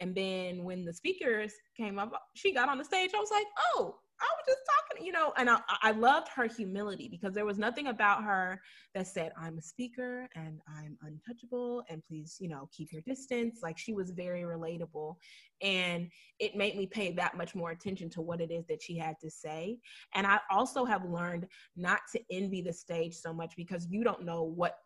[0.00, 3.10] And then when the speakers came up, she got on the stage.
[3.14, 3.98] I was like, "Oh,
[4.48, 8.24] just talking, you know, and I, I loved her humility because there was nothing about
[8.24, 8.60] her
[8.94, 13.60] that said, I'm a speaker and I'm untouchable and please, you know, keep your distance.
[13.62, 15.16] Like she was very relatable.
[15.62, 16.08] And
[16.38, 19.16] it made me pay that much more attention to what it is that she had
[19.20, 19.78] to say.
[20.14, 24.24] And I also have learned not to envy the stage so much because you don't
[24.24, 24.78] know what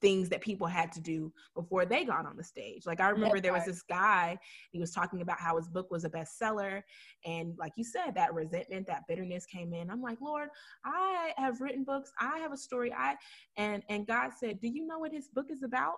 [0.00, 2.86] things that people had to do before they got on the stage.
[2.86, 4.38] Like I remember there was this guy,
[4.70, 6.82] he was talking about how his book was a bestseller.
[7.24, 9.90] And like you said, that resentment, that bitterness came in.
[9.90, 10.48] I'm like, Lord,
[10.84, 12.12] I have written books.
[12.20, 12.92] I have a story.
[12.92, 13.16] I
[13.56, 15.94] and and God said, Do you know what his book is about?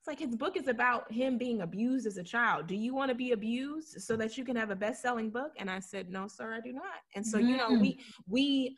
[0.00, 2.66] It's like his book is about him being abused as a child.
[2.66, 5.52] Do you want to be abused so that you can have a best-selling book?
[5.56, 7.00] And I said, No, sir, I do not.
[7.14, 7.48] And so, mm.
[7.48, 7.98] you know, we mm.
[8.28, 8.76] we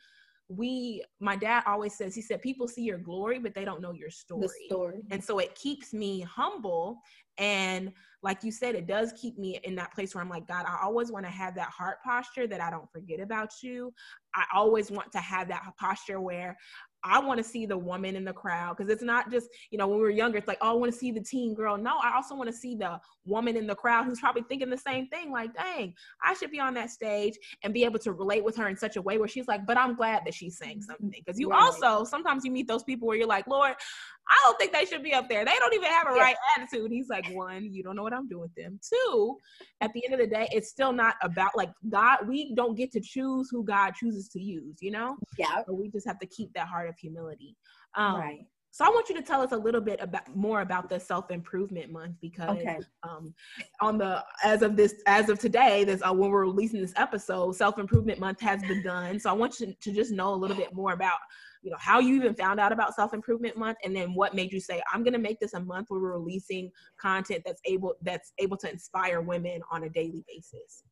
[0.49, 3.91] we my dad always says he said people see your glory but they don't know
[3.91, 4.47] your story.
[4.47, 5.03] The story.
[5.11, 6.99] And so it keeps me humble
[7.37, 7.91] and
[8.23, 10.77] like you said it does keep me in that place where I'm like God I
[10.81, 13.93] always want to have that heart posture that I don't forget about you.
[14.35, 16.57] I always want to have that posture where
[17.03, 19.87] I want to see the woman in the crowd because it's not just, you know,
[19.87, 21.77] when we were younger, it's like, oh, I want to see the teen girl.
[21.77, 24.77] No, I also want to see the woman in the crowd who's probably thinking the
[24.77, 25.31] same thing.
[25.31, 28.67] Like, dang, I should be on that stage and be able to relate with her
[28.67, 31.11] in such a way where she's like, but I'm glad that she's saying something.
[31.25, 31.61] Because you right.
[31.61, 33.73] also, sometimes you meet those people where you're like, Lord,
[34.29, 35.45] I don't think they should be up there.
[35.45, 36.91] They don't even have a right attitude.
[36.91, 38.79] He's like, one, you don't know what I'm doing with them.
[38.87, 39.37] Two,
[39.81, 42.27] at the end of the day, it's still not about like God.
[42.27, 45.17] We don't get to choose who God chooses to use, you know?
[45.37, 45.63] Yeah.
[45.65, 47.55] So we just have to keep that heart of humility.
[47.95, 48.45] Um, right.
[48.77, 51.31] So I want you to tell us a little bit about more about the self
[51.31, 52.77] improvement month because okay.
[53.01, 53.33] um,
[53.81, 57.55] on the as of this as of today, this uh, when we're releasing this episode,
[57.55, 59.19] self improvement month has begun.
[59.19, 61.17] So I want you to just know a little bit more about
[61.67, 64.53] you know how you even found out about self improvement month and then what made
[64.53, 67.93] you say i'm going to make this a month where we're releasing content that's able
[68.03, 70.83] that's able to inspire women on a daily basis.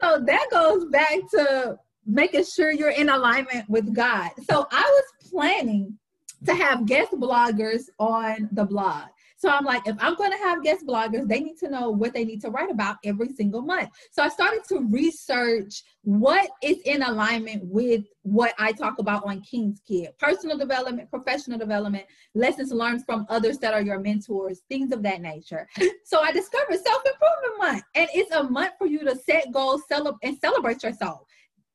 [0.00, 4.30] So that goes back to making sure you're in alignment with god.
[4.48, 5.98] So i was planning
[6.46, 10.64] to have guest bloggers on the blog so I'm like, if I'm going to have
[10.64, 13.90] guest bloggers, they need to know what they need to write about every single month.
[14.10, 19.40] So I started to research what is in alignment with what I talk about on
[19.42, 24.92] King's Kid personal development, professional development, lessons learned from others that are your mentors, things
[24.92, 25.68] of that nature.
[26.04, 29.82] So I discovered Self Improvement Month, and it's a month for you to set goals
[29.88, 31.20] cele- and celebrate yourself.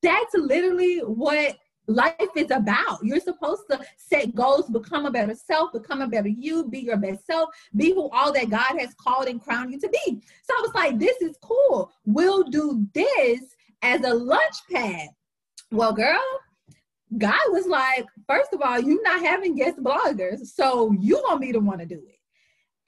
[0.02, 2.98] That's literally what life is about.
[3.02, 6.96] You're supposed to set goals, become a better self, become a better you, be your
[6.96, 10.22] best self, be who all that God has called and crowned you to be.
[10.42, 11.92] So I was like, this is cool.
[12.06, 13.40] We'll do this
[13.82, 15.08] as a lunch pad.
[15.70, 16.22] Well, girl,
[17.18, 21.52] God was like, first of all, you're not having guest bloggers, so you gonna be
[21.52, 22.13] the one to do it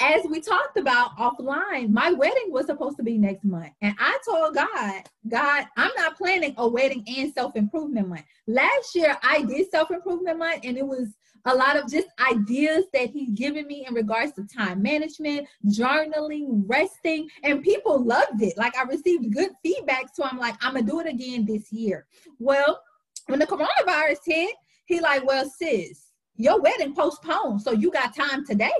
[0.00, 3.72] as we talked about offline, my wedding was supposed to be next month.
[3.80, 8.24] And I told God, God, I'm not planning a wedding and self improvement month.
[8.46, 11.09] Last year, I did self improvement month, and it was
[11.46, 16.64] a lot of just ideas that He's given me in regards to time management, journaling,
[16.66, 18.56] resting, and people loved it.
[18.59, 20.14] Like I received good feedback.
[20.14, 22.06] So I'm like, I'm going to do it again this year.
[22.38, 22.80] Well,
[23.26, 24.54] when the coronavirus hit,
[24.87, 27.62] he like, well, sis, your wedding postponed.
[27.62, 28.72] So you got time today.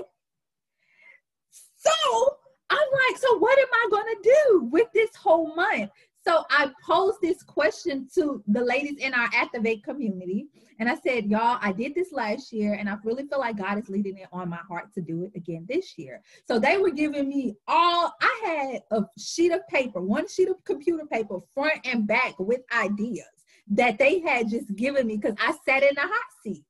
[1.87, 2.37] So
[2.69, 5.89] I'm like, so what am I going to do with this whole month?
[6.27, 10.47] So I posed this question to the ladies in our Activate community.
[10.79, 13.77] And I said, y'all, I did this last year and I really feel like God
[13.77, 16.21] is leading it on my heart to do it again this year.
[16.45, 20.61] So they were giving me all, I had a sheet of paper, one sheet of
[20.65, 23.25] computer paper, front and back with ideas
[23.69, 26.63] that they had just given me because I sat in a hot seat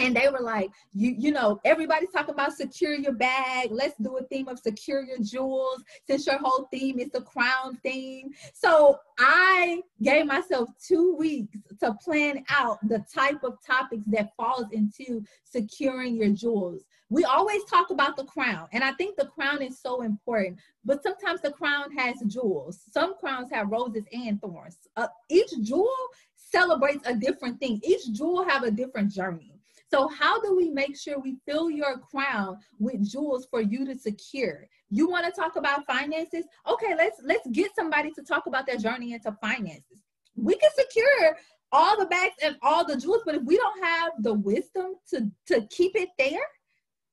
[0.00, 3.68] and they were like you you know everybody's talking about secure your bag.
[3.70, 7.78] Let's do a theme of secure your jewels since your whole theme is the crown
[7.82, 8.30] theme.
[8.54, 14.66] So i gave myself two weeks to plan out the type of topics that falls
[14.72, 16.84] into securing your jewels.
[17.10, 21.02] We always talk about the crown and i think the crown is so important but
[21.02, 22.80] sometimes the crown has jewels.
[22.90, 24.78] Some crowns have roses and thorns.
[24.96, 25.90] Uh, each jewel
[26.36, 27.80] celebrates a different thing.
[27.84, 29.59] Each jewel have a different journey
[29.90, 33.98] so how do we make sure we fill your crown with jewels for you to
[33.98, 34.66] secure?
[34.88, 36.44] You want to talk about finances?
[36.68, 40.02] Okay, let's let's get somebody to talk about their journey into finances.
[40.36, 41.36] We can secure
[41.72, 45.30] all the bags and all the jewels, but if we don't have the wisdom to
[45.46, 46.46] to keep it there,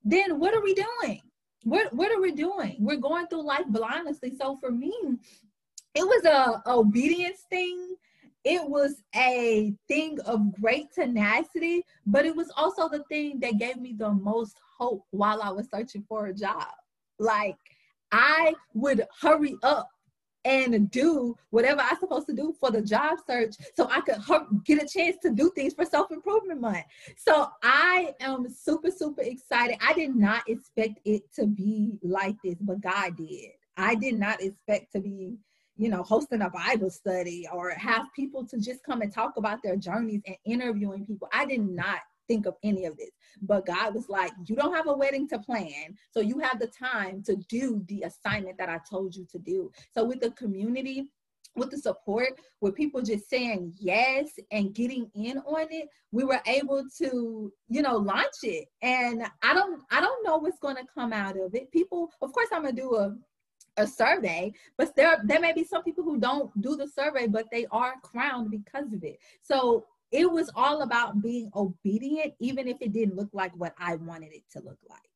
[0.04, 1.20] then what are we doing?
[1.64, 2.76] What what are we doing?
[2.78, 4.14] We're going through life blindly.
[4.40, 4.94] So for me,
[5.94, 7.96] it was a obedience thing
[8.48, 13.76] it was a thing of great tenacity, but it was also the thing that gave
[13.76, 16.68] me the most hope while I was searching for a job.
[17.18, 17.58] Like
[18.10, 19.90] I would hurry up
[20.46, 24.16] and do whatever I'm supposed to do for the job search so I could
[24.64, 26.86] get a chance to do things for self improvement month.
[27.18, 29.76] So I am super, super excited.
[29.86, 33.50] I did not expect it to be like this, but God did.
[33.76, 35.36] I did not expect to be
[35.78, 39.62] you know, hosting a Bible study or have people to just come and talk about
[39.62, 41.28] their journeys and interviewing people.
[41.32, 43.10] I did not think of any of this.
[43.40, 45.96] But God was like, You don't have a wedding to plan.
[46.10, 49.72] So you have the time to do the assignment that I told you to do.
[49.94, 51.08] So with the community,
[51.56, 56.40] with the support, with people just saying yes and getting in on it, we were
[56.46, 58.68] able to, you know, launch it.
[58.82, 61.72] And I don't I don't know what's gonna come out of it.
[61.72, 63.16] People, of course, I'm gonna do a
[63.78, 67.46] a survey, but there there may be some people who don't do the survey, but
[67.50, 69.18] they are crowned because of it.
[69.42, 73.96] So it was all about being obedient, even if it didn't look like what I
[73.96, 75.07] wanted it to look like.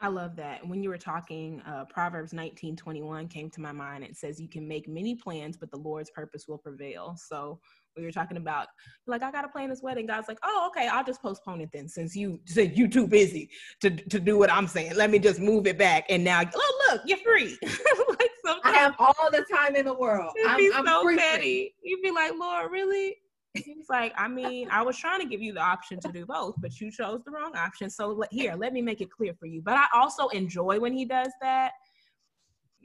[0.00, 0.66] I love that.
[0.66, 4.04] When you were talking, uh, Proverbs 19 21 came to my mind.
[4.04, 7.16] It says, You can make many plans, but the Lord's purpose will prevail.
[7.16, 7.60] So
[7.96, 8.68] we were talking about
[9.06, 10.06] like I gotta plan this wedding.
[10.06, 13.48] God's like, oh, okay, I'll just postpone it then since you said you too busy
[13.80, 14.94] to to do what I'm saying.
[14.96, 16.06] Let me just move it back.
[16.08, 17.56] And now, oh look, you're free.
[17.62, 18.30] like
[18.64, 20.32] I have all the time in the world.
[20.36, 21.74] It'd I'm, be I'm so free petty.
[21.82, 23.16] You'd be like, Lord, really?
[23.54, 26.56] He's like, I mean, I was trying to give you the option to do both,
[26.58, 27.88] but you chose the wrong option.
[27.88, 29.62] So here, let me make it clear for you.
[29.62, 31.72] But I also enjoy when he does that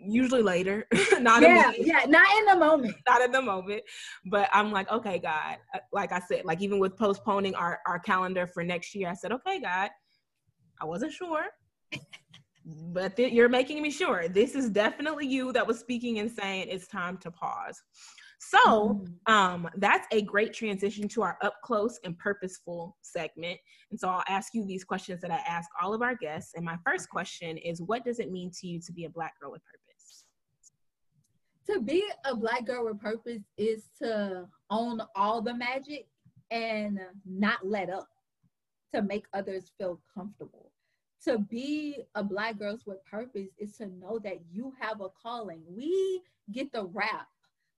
[0.02, 0.88] usually later
[1.20, 2.96] not yeah yeah not in the moment.
[3.08, 3.84] Not in the moment.
[4.28, 5.58] But i'm like okay god.
[5.74, 9.14] Uh, like i said like even with postponing our our calendar for next year i
[9.14, 9.89] said okay god.
[10.82, 11.44] I wasn't sure.
[12.91, 14.28] But th- you're making me sure.
[14.28, 17.82] This is definitely you that was speaking and saying it's time to pause
[18.40, 19.34] so mm-hmm.
[19.34, 23.60] um, that's a great transition to our up close and purposeful segment.
[23.92, 26.54] And so I'll ask you these questions that I ask all of our guests.
[26.56, 29.38] And my first question is What does it mean to you to be a Black
[29.40, 30.24] girl with purpose?
[31.68, 36.08] To be a Black girl with purpose is to own all the magic
[36.50, 38.08] and not let up,
[38.96, 40.72] to make others feel comfortable.
[41.26, 45.62] To be a Black girl with purpose is to know that you have a calling.
[45.68, 46.22] We
[46.54, 47.28] get the rap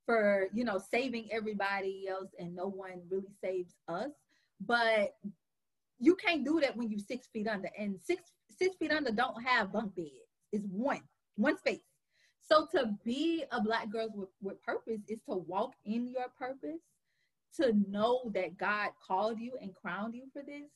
[0.06, 4.12] for you know saving everybody else and no one really saves us
[4.66, 5.16] but
[5.99, 9.41] you can't do that when you're six feet under and six six feet under don't
[9.43, 10.10] have bunk beds
[10.52, 11.02] it's one
[11.36, 11.82] one space
[12.41, 16.82] so to be a black girl with, with purpose is to walk in your purpose
[17.56, 20.70] to know that God called you and crowned you for this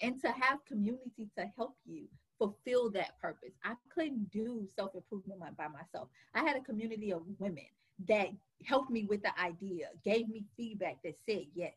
[0.00, 2.06] and to have community to help you
[2.38, 3.52] fulfill that purpose.
[3.64, 6.08] I couldn't do self improvement by myself.
[6.34, 7.66] I had a community of women
[8.08, 8.28] that
[8.64, 11.74] helped me with the idea, gave me feedback that said yes.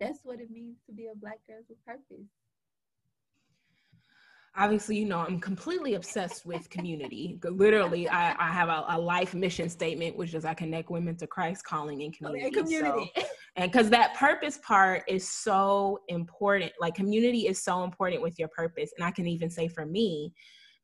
[0.00, 2.26] That's what it means to be a Black girl with purpose.
[4.54, 7.38] Obviously you know i'm completely obsessed with community.
[7.42, 11.26] Literally i, I have a, a, life mission statement which is i connect women to
[11.26, 13.12] christ calling in community, okay, community.
[13.16, 13.22] So,
[13.56, 16.72] and because that purpose part is so important.
[16.78, 18.90] Like community is so important with your purpose.
[18.98, 20.34] And i can even say for me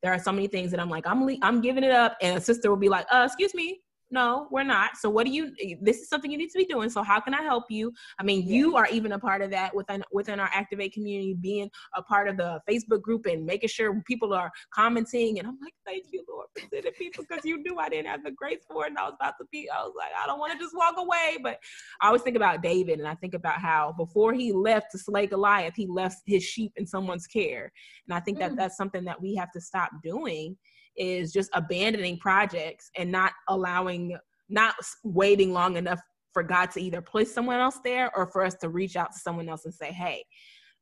[0.03, 2.17] there are so many things that i'm like i'm le- i'm giving it up.
[2.23, 3.81] And a sister will be like uh excuse me
[4.11, 5.53] no we're not so what do you
[5.83, 8.23] this is something you need to be doing so how can i help you i
[8.23, 8.55] mean yeah.
[8.55, 12.29] you are even a part of that within within our activate community being a part
[12.29, 16.25] of the facebook group and making sure people are commenting and i'm like thank you
[16.29, 18.99] lord for sending people because you knew i didn't have the grace for it and
[18.99, 21.37] i was about to be i was like i don't want to just walk away
[21.43, 21.59] but
[22.01, 25.27] i always think about david and i think about how before he left to slay
[25.27, 27.71] goliath he left his sheep in someone's care
[28.07, 28.41] and i think mm.
[28.41, 30.57] that that's something that we have to stop doing
[30.99, 34.17] is just abandoning projects and not allowing,
[34.49, 34.75] not
[35.05, 36.01] waiting long enough
[36.33, 39.19] for God to either place someone else there or for us to reach out to
[39.19, 40.25] someone else and say, hey,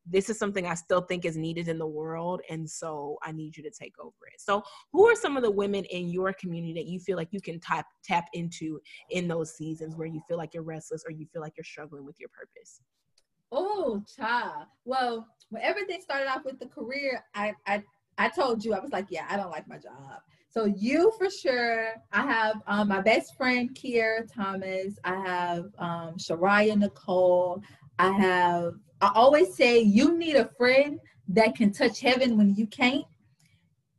[0.09, 2.41] this is something I still think is needed in the world.
[2.49, 4.41] And so I need you to take over it.
[4.41, 4.63] So,
[4.93, 7.59] who are some of the women in your community that you feel like you can
[7.61, 8.79] tap, tap into
[9.11, 12.05] in those seasons where you feel like you're restless or you feel like you're struggling
[12.05, 12.81] with your purpose?
[13.53, 14.67] Oh, child.
[14.85, 17.83] Well, when everything started off with the career, I, I
[18.19, 20.21] I told you, I was like, yeah, I don't like my job.
[20.51, 21.91] So you for sure.
[22.13, 24.99] I have um, my best friend Kiera Thomas.
[25.05, 27.63] I have um, Shariah Nicole.
[27.99, 28.75] I have.
[29.03, 30.99] I always say you need a friend
[31.29, 33.05] that can touch heaven when you can't.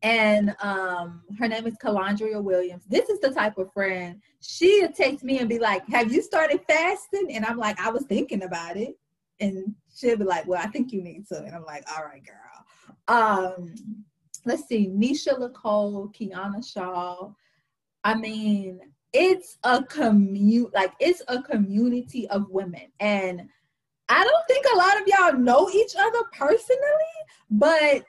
[0.01, 2.85] And um, her name is Calandria Williams.
[2.87, 6.61] This is the type of friend she'll text me and be like, "Have you started
[6.67, 8.97] fasting?" And I'm like, "I was thinking about it."
[9.39, 12.25] And she'll be like, "Well, I think you need to." And I'm like, "All right,
[12.25, 12.46] girl."
[13.07, 13.73] Um,
[14.45, 17.31] let's see, Nisha Nicole, Kiana Shaw.
[18.03, 18.79] I mean,
[19.13, 22.87] it's a commute, like it's a community of women.
[22.99, 23.47] And
[24.09, 26.79] I don't think a lot of y'all know each other personally,
[27.49, 28.05] but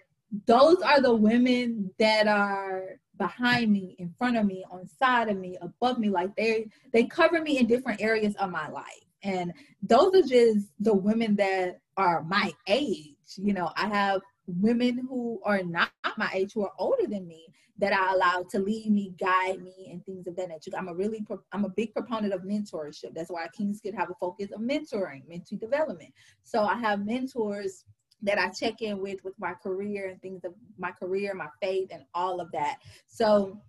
[0.47, 5.37] those are the women that are behind me, in front of me, on side of
[5.37, 6.09] me, above me.
[6.09, 8.85] Like they they cover me in different areas of my life.
[9.23, 13.15] And those are just the women that are my age.
[13.37, 17.47] You know, I have women who are not my age, who are older than me,
[17.79, 20.71] that I allow to lead me, guide me, and things of that nature.
[20.77, 23.15] I'm a really, I'm a big proponent of mentorship.
[23.15, 26.13] That's why King's Kid have a focus of mentoring, mentee development.
[26.43, 27.85] So I have mentors
[28.23, 31.89] that I check in with with my career and things of my career, my faith,
[31.93, 32.79] and all of that.
[33.07, 33.61] So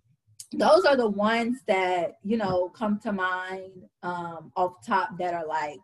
[0.52, 5.46] those are the ones that you know come to mind um, off top that are
[5.46, 5.78] like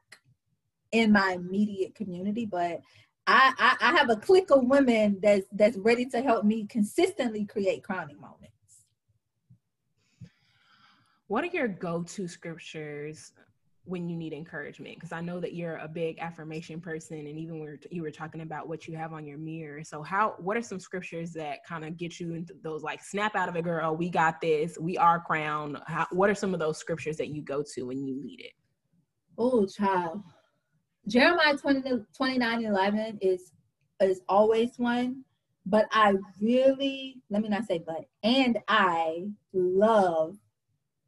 [0.92, 2.46] in my immediate community.
[2.46, 2.80] But
[3.26, 7.44] I, I, I have a clique of women that's that's ready to help me consistently
[7.44, 8.52] create crowning moments.
[11.28, 13.32] What are your go-to scriptures
[13.82, 14.94] when you need encouragement?
[14.94, 18.42] Because I know that you're a big affirmation person, and even when you were talking
[18.42, 19.82] about what you have on your mirror.
[19.82, 20.36] So, how?
[20.38, 23.56] What are some scriptures that kind of get you into those like snap out of
[23.56, 23.96] it, girl?
[23.96, 24.78] We got this.
[24.78, 25.78] We are crowned.
[25.86, 28.52] How, what are some of those scriptures that you go to when you need it?
[29.36, 30.22] Oh, child.
[31.08, 33.52] Jeremiah 20, 29 11 is
[34.00, 35.24] is always one,
[35.64, 40.36] but I really, let me not say but, and I love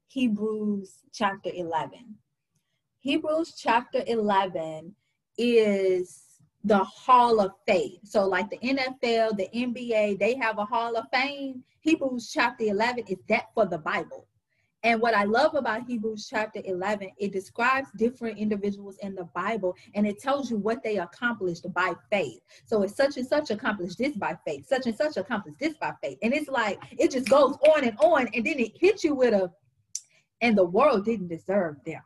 [0.06, 2.14] Hebrews chapter 11.
[3.00, 4.94] Hebrews chapter 11
[5.36, 6.22] is
[6.64, 7.98] the hall of fame.
[8.04, 11.62] So, like the NFL, the NBA, they have a hall of fame.
[11.80, 14.27] Hebrews chapter 11 is that for the Bible.
[14.84, 19.76] And what I love about Hebrews chapter 11, it describes different individuals in the Bible
[19.94, 22.40] and it tells you what they accomplished by faith.
[22.64, 25.94] So it's such and such accomplished this by faith, such and such accomplished this by
[26.00, 26.18] faith.
[26.22, 28.28] And it's like, it just goes on and on.
[28.32, 29.50] And then it hits you with a,
[30.40, 32.02] and the world didn't deserve them.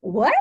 [0.00, 0.32] What?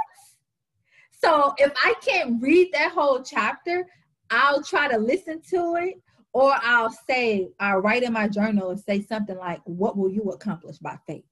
[1.12, 3.86] So if I can't read that whole chapter,
[4.30, 6.02] I'll try to listen to it
[6.34, 10.24] or I'll say, I'll write in my journal and say something like, What will you
[10.32, 11.26] accomplish by faith?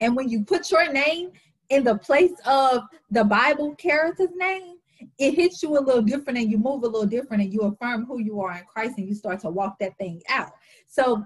[0.00, 1.32] And when you put your name
[1.70, 4.76] in the place of the Bible character's name,
[5.18, 8.04] it hits you a little different and you move a little different and you affirm
[8.06, 10.52] who you are in Christ and you start to walk that thing out.
[10.86, 11.24] So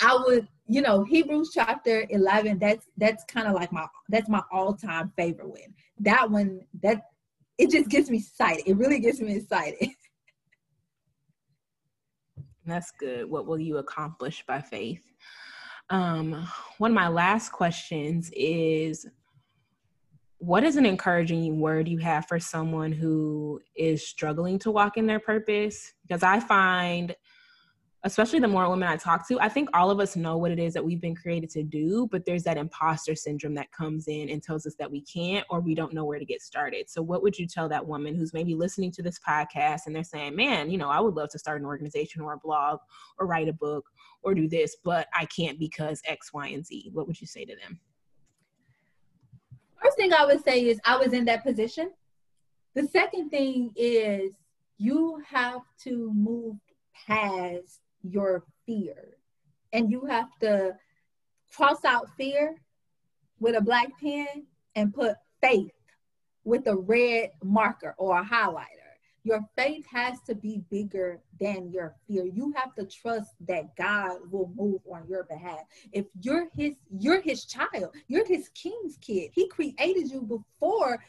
[0.00, 4.42] I would, you know, Hebrews chapter 11, that's that's kind of like my that's my
[4.50, 5.74] all-time favorite one.
[6.00, 7.04] That one that
[7.58, 8.64] it just gets me excited.
[8.66, 9.90] It really gets me excited.
[12.66, 13.30] That's good.
[13.30, 15.02] What will you accomplish by faith?
[15.90, 16.46] Um,
[16.78, 19.06] one of my last questions is
[20.38, 25.06] what is an encouraging word you have for someone who is struggling to walk in
[25.06, 25.94] their purpose?
[26.02, 27.14] Because I find
[28.04, 30.58] especially the more women I talk to, I think all of us know what it
[30.58, 34.28] is that we've been created to do, but there's that imposter syndrome that comes in
[34.28, 36.90] and tells us that we can't or we don't know where to get started.
[36.90, 40.04] So, what would you tell that woman who's maybe listening to this podcast and they're
[40.04, 42.78] saying, man, you know, I would love to start an organization or a blog
[43.18, 43.86] or write a book
[44.22, 46.90] or do this, but I can't because X, Y, and Z?
[46.92, 47.80] What would you say to them?
[49.82, 51.90] First thing I would say is I was in that position.
[52.74, 54.34] The second thing is
[54.76, 56.56] you have to move
[57.06, 59.16] past your fear.
[59.72, 60.76] And you have to
[61.52, 62.56] cross out fear
[63.40, 64.46] with a black pen
[64.76, 65.72] and put faith
[66.44, 68.84] with a red marker or a highlighter.
[69.24, 72.26] Your faith has to be bigger than your fear.
[72.26, 75.60] You have to trust that God will move on your behalf.
[75.92, 79.30] If you're his you're his child, you're his king's kid.
[79.34, 81.02] He created you before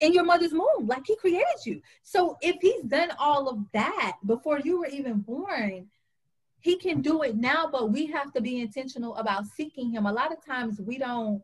[0.00, 1.80] in your mother's womb, like he created you.
[2.02, 5.88] So if he's done all of that before you were even born,
[6.62, 10.06] he can do it now, but we have to be intentional about seeking him.
[10.06, 11.42] A lot of times we don't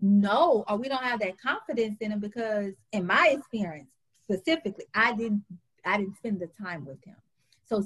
[0.00, 3.88] know or we don't have that confidence in him because in my experience
[4.24, 5.42] specifically, I didn't
[5.84, 7.16] I didn't spend the time with him.
[7.64, 7.84] So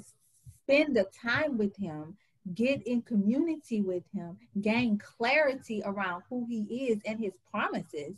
[0.62, 2.16] spend the time with him,
[2.54, 8.14] get in community with him, gain clarity around who he is and his promises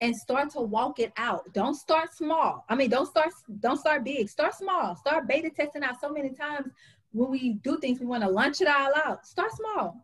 [0.00, 1.52] and start to walk it out.
[1.52, 2.64] Don't start small.
[2.68, 4.28] I mean, don't start don't start big.
[4.28, 4.94] Start small.
[4.94, 6.68] Start beta testing out so many times
[7.12, 9.26] when we do things, we want to lunch it all out.
[9.26, 10.02] Start small.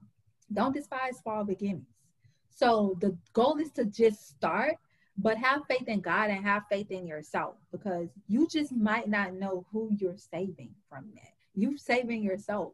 [0.53, 1.87] Don't despise small beginnings.
[2.51, 4.77] So the goal is to just start,
[5.19, 9.35] but have faith in God and have faith in yourself because you just might not
[9.35, 11.33] know who you're saving from that.
[11.55, 12.73] You're saving yourself.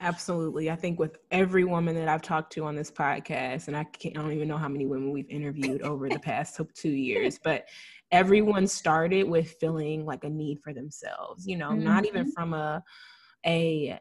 [0.00, 0.68] Absolutely.
[0.68, 4.08] I think with every woman that I've talked to on this podcast, and I, I
[4.10, 7.68] don't even know how many women we've interviewed over the past two years, but
[8.12, 11.84] everyone started with feeling like a need for themselves, you know, mm-hmm.
[11.84, 12.30] not even mm-hmm.
[12.30, 12.82] from a,
[13.44, 13.98] a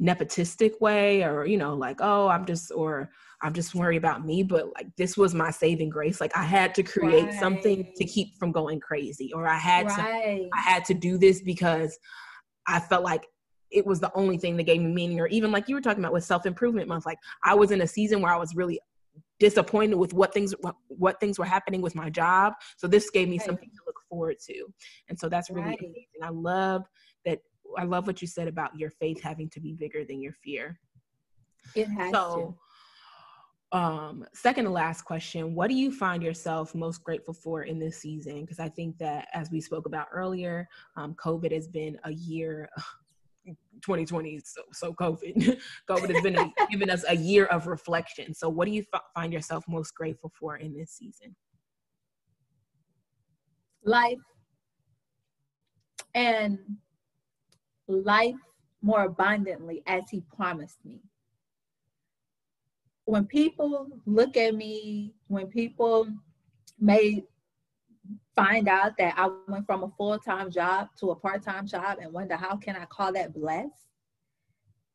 [0.00, 3.10] nepotistic way or, you know, like, oh, I'm just, or
[3.42, 6.20] I'm just worried about me, but like this was my saving grace.
[6.20, 7.34] Like I had to create right.
[7.34, 10.48] something to keep from going crazy, or I had right.
[10.50, 11.96] to, I had to do this because
[12.66, 13.26] I felt like
[13.70, 16.02] it was the only thing that gave me meaning or even like you were talking
[16.02, 18.78] about with self-improvement month like i was in a season where i was really
[19.40, 20.54] disappointed with what things
[20.88, 23.46] what things were happening with my job so this gave me right.
[23.46, 24.66] something to look forward to
[25.08, 25.78] and so that's really right.
[25.80, 26.84] amazing i love
[27.24, 27.40] that
[27.76, 30.78] i love what you said about your faith having to be bigger than your fear
[31.74, 32.56] it has so,
[33.72, 33.78] to.
[33.78, 37.98] um second to last question what do you find yourself most grateful for in this
[37.98, 42.12] season because i think that as we spoke about earlier um, covid has been a
[42.12, 42.68] year
[43.46, 48.34] 2020 so, so covid covid has been a, given us a year of reflection.
[48.34, 51.34] So what do you f- find yourself most grateful for in this season?
[53.84, 54.18] Life.
[56.14, 56.58] And
[57.88, 58.36] life
[58.82, 61.00] more abundantly as he promised me.
[63.06, 66.08] When people look at me when people
[66.78, 67.24] may
[68.36, 71.98] find out that I went from a full time job to a part time job
[72.00, 73.86] and wonder how can I call that blessed?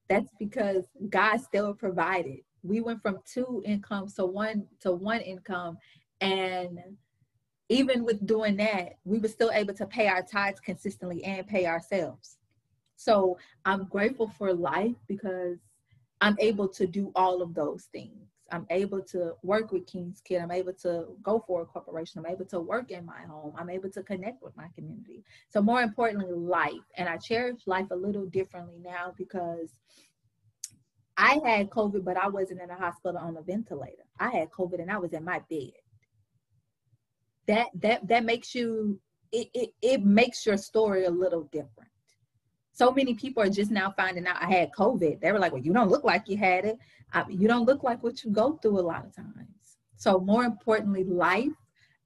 [0.10, 2.40] That's because God still provided.
[2.64, 5.78] We went from two incomes to one to one income,
[6.20, 6.80] and
[7.70, 11.68] even with doing that, we were still able to pay our tithes consistently and pay
[11.68, 12.38] ourselves.
[12.96, 15.60] So I'm grateful for life because
[16.20, 18.28] I'm able to do all of those things.
[18.52, 20.42] I'm able to work with King's Kid.
[20.42, 22.20] I'm able to go for a corporation.
[22.20, 23.54] I'm able to work in my home.
[23.58, 25.24] I'm able to connect with my community.
[25.50, 26.74] So more importantly, life.
[26.96, 29.74] And I cherish life a little differently now because
[31.18, 34.06] I had COVID, but I wasn't in a hospital on a ventilator.
[34.20, 35.72] I had COVID and I was in my bed.
[37.48, 39.00] That that that makes you
[39.32, 41.90] it, it, it makes your story a little different
[42.80, 45.20] so many people are just now finding out I had COVID.
[45.20, 46.78] They were like, well, you don't look like you had it.
[47.14, 49.78] I, you don't look like what you go through a lot of times.
[49.96, 51.52] So more importantly, life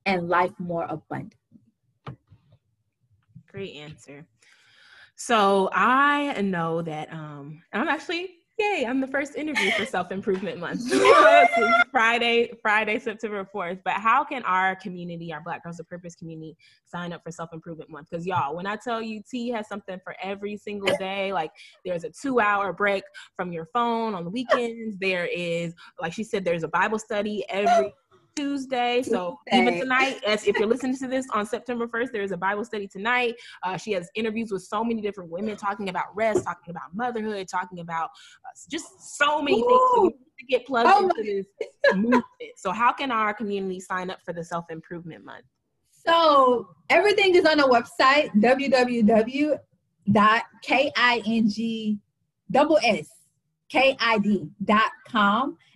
[0.06, 1.38] and life more abundantly.
[3.52, 4.26] Great answer.
[5.16, 8.30] So I know that um, I'm actually
[8.60, 10.94] Yay, I'm the first interview for Self Improvement Month.
[11.92, 13.80] Friday, Friday, September 4th.
[13.84, 17.52] But how can our community, our Black Girls of Purpose community, sign up for Self
[17.52, 18.10] Improvement Month?
[18.12, 21.50] Because y'all, when I tell you T has something for every single day, like
[21.84, 23.04] there's a two hour break
[23.36, 24.98] from your phone on the weekends.
[25.00, 27.92] There is, like she said, there's a Bible study every
[28.36, 29.02] Tuesday.
[29.04, 29.70] So Tuesday.
[29.70, 32.66] even tonight, as if you're listening to this on September 1st, there is a Bible
[32.66, 33.36] study tonight.
[33.64, 37.48] Uh, she has interviews with so many different women talking about rest, talking about motherhood,
[37.48, 39.68] talking about uh, just so many Ooh.
[39.68, 39.82] things.
[39.96, 40.10] So
[40.40, 41.46] to get plugged oh into this
[41.96, 42.24] movement.
[42.58, 45.46] So, how can our community sign up for the Self Improvement Month?
[45.92, 49.60] So, everything is on the website www.king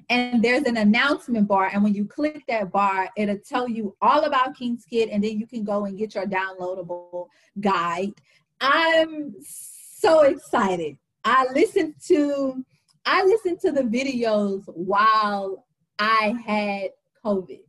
[0.10, 4.24] and there's an announcement bar and when you click that bar it'll tell you all
[4.24, 7.28] about king's kid and then you can go and get your downloadable
[7.60, 8.14] guide.
[8.62, 10.98] I'm so excited.
[11.24, 12.64] I listened to
[13.06, 15.66] i listened to the videos while
[16.00, 16.92] i had
[17.24, 17.62] covid.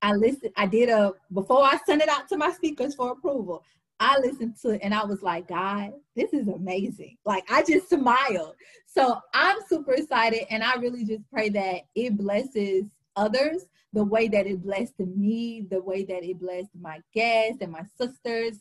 [0.00, 3.62] I listened i did a before i sent it out to my speakers for approval
[4.00, 7.16] I listened to it and I was like, God, this is amazing.
[7.24, 8.54] Like I just smiled.
[8.86, 12.86] So I'm super excited and I really just pray that it blesses
[13.16, 17.72] others the way that it blessed me, the way that it blessed my guests and
[17.72, 18.60] my sisters.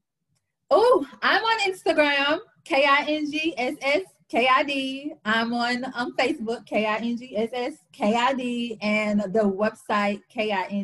[0.68, 5.12] Oh, I'm on Instagram, K-I-N-G-S-S KID.
[5.24, 10.76] I'm on um, Facebook, K-I-N-G-S-S-K-I-D, and the website, K-I-N-G-S-S-K-I-D.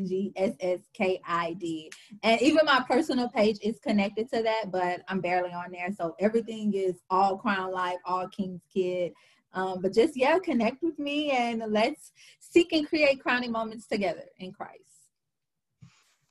[2.23, 5.89] And even my personal page is connected to that, but I'm barely on there.
[5.97, 9.15] So everything is all Crown Life, all King's Kid.
[9.53, 14.27] Um, but just, yeah, connect with me and let's seek and create crowning moments together
[14.39, 14.92] in Christ.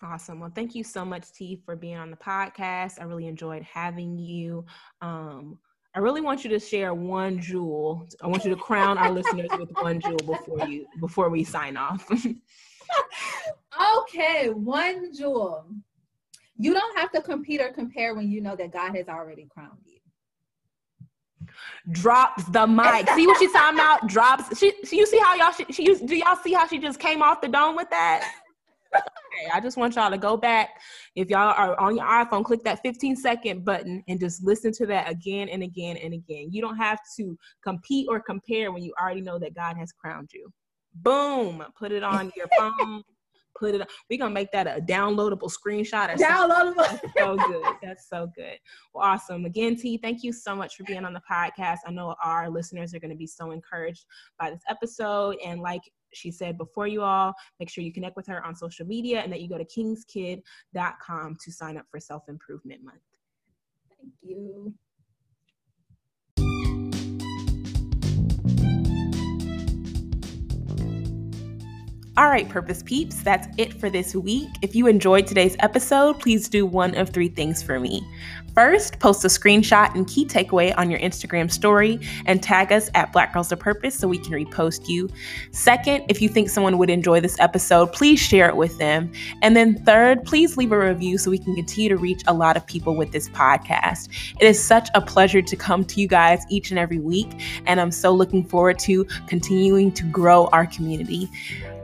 [0.03, 0.39] Awesome.
[0.39, 2.99] Well, thank you so much, T, for being on the podcast.
[2.99, 4.65] I really enjoyed having you.
[5.01, 5.59] Um,
[5.93, 8.07] I really want you to share one jewel.
[8.21, 11.77] I want you to crown our listeners with one jewel before you before we sign
[11.77, 12.09] off.
[13.99, 15.65] okay, one jewel.
[16.57, 19.79] You don't have to compete or compare when you know that God has already crowned
[19.85, 19.97] you.
[21.91, 23.09] Drops the mic.
[23.09, 24.07] see what she's talking about?
[24.07, 24.57] Drops.
[24.57, 27.21] She, she you see how y'all she, she do y'all see how she just came
[27.21, 28.31] off the dome with that?
[29.31, 30.81] Okay, I just want y'all to go back.
[31.15, 34.85] If y'all are on your iPhone, click that 15 second button and just listen to
[34.87, 36.49] that again and again and again.
[36.51, 40.31] You don't have to compete or compare when you already know that God has crowned
[40.33, 40.51] you.
[40.95, 43.03] Boom, put it on your phone.
[43.57, 43.87] Put it.
[44.09, 46.13] We're gonna make that a downloadable screenshot.
[46.13, 46.75] Or downloadable.
[46.77, 47.75] That's so good.
[47.81, 48.57] That's so good.
[48.93, 49.45] Well, awesome.
[49.45, 51.79] Again, T, thank you so much for being on the podcast.
[51.85, 54.05] I know our listeners are going to be so encouraged
[54.39, 55.37] by this episode.
[55.45, 55.81] And like
[56.13, 59.31] she said before you all, make sure you connect with her on social media and
[59.31, 62.97] that you go to kingskid.com to sign up for Self Improvement Month.
[63.89, 64.73] Thank you.
[72.21, 74.47] All right, Purpose Peeps, that's it for this week.
[74.61, 78.07] If you enjoyed today's episode, please do one of three things for me.
[78.53, 83.11] First, post a screenshot and key takeaway on your Instagram story and tag us at
[83.11, 85.09] Black Girls of Purpose so we can repost you.
[85.49, 89.11] Second, if you think someone would enjoy this episode, please share it with them.
[89.41, 92.55] And then third, please leave a review so we can continue to reach a lot
[92.55, 94.09] of people with this podcast.
[94.39, 97.31] It is such a pleasure to come to you guys each and every week,
[97.65, 101.27] and I'm so looking forward to continuing to grow our community.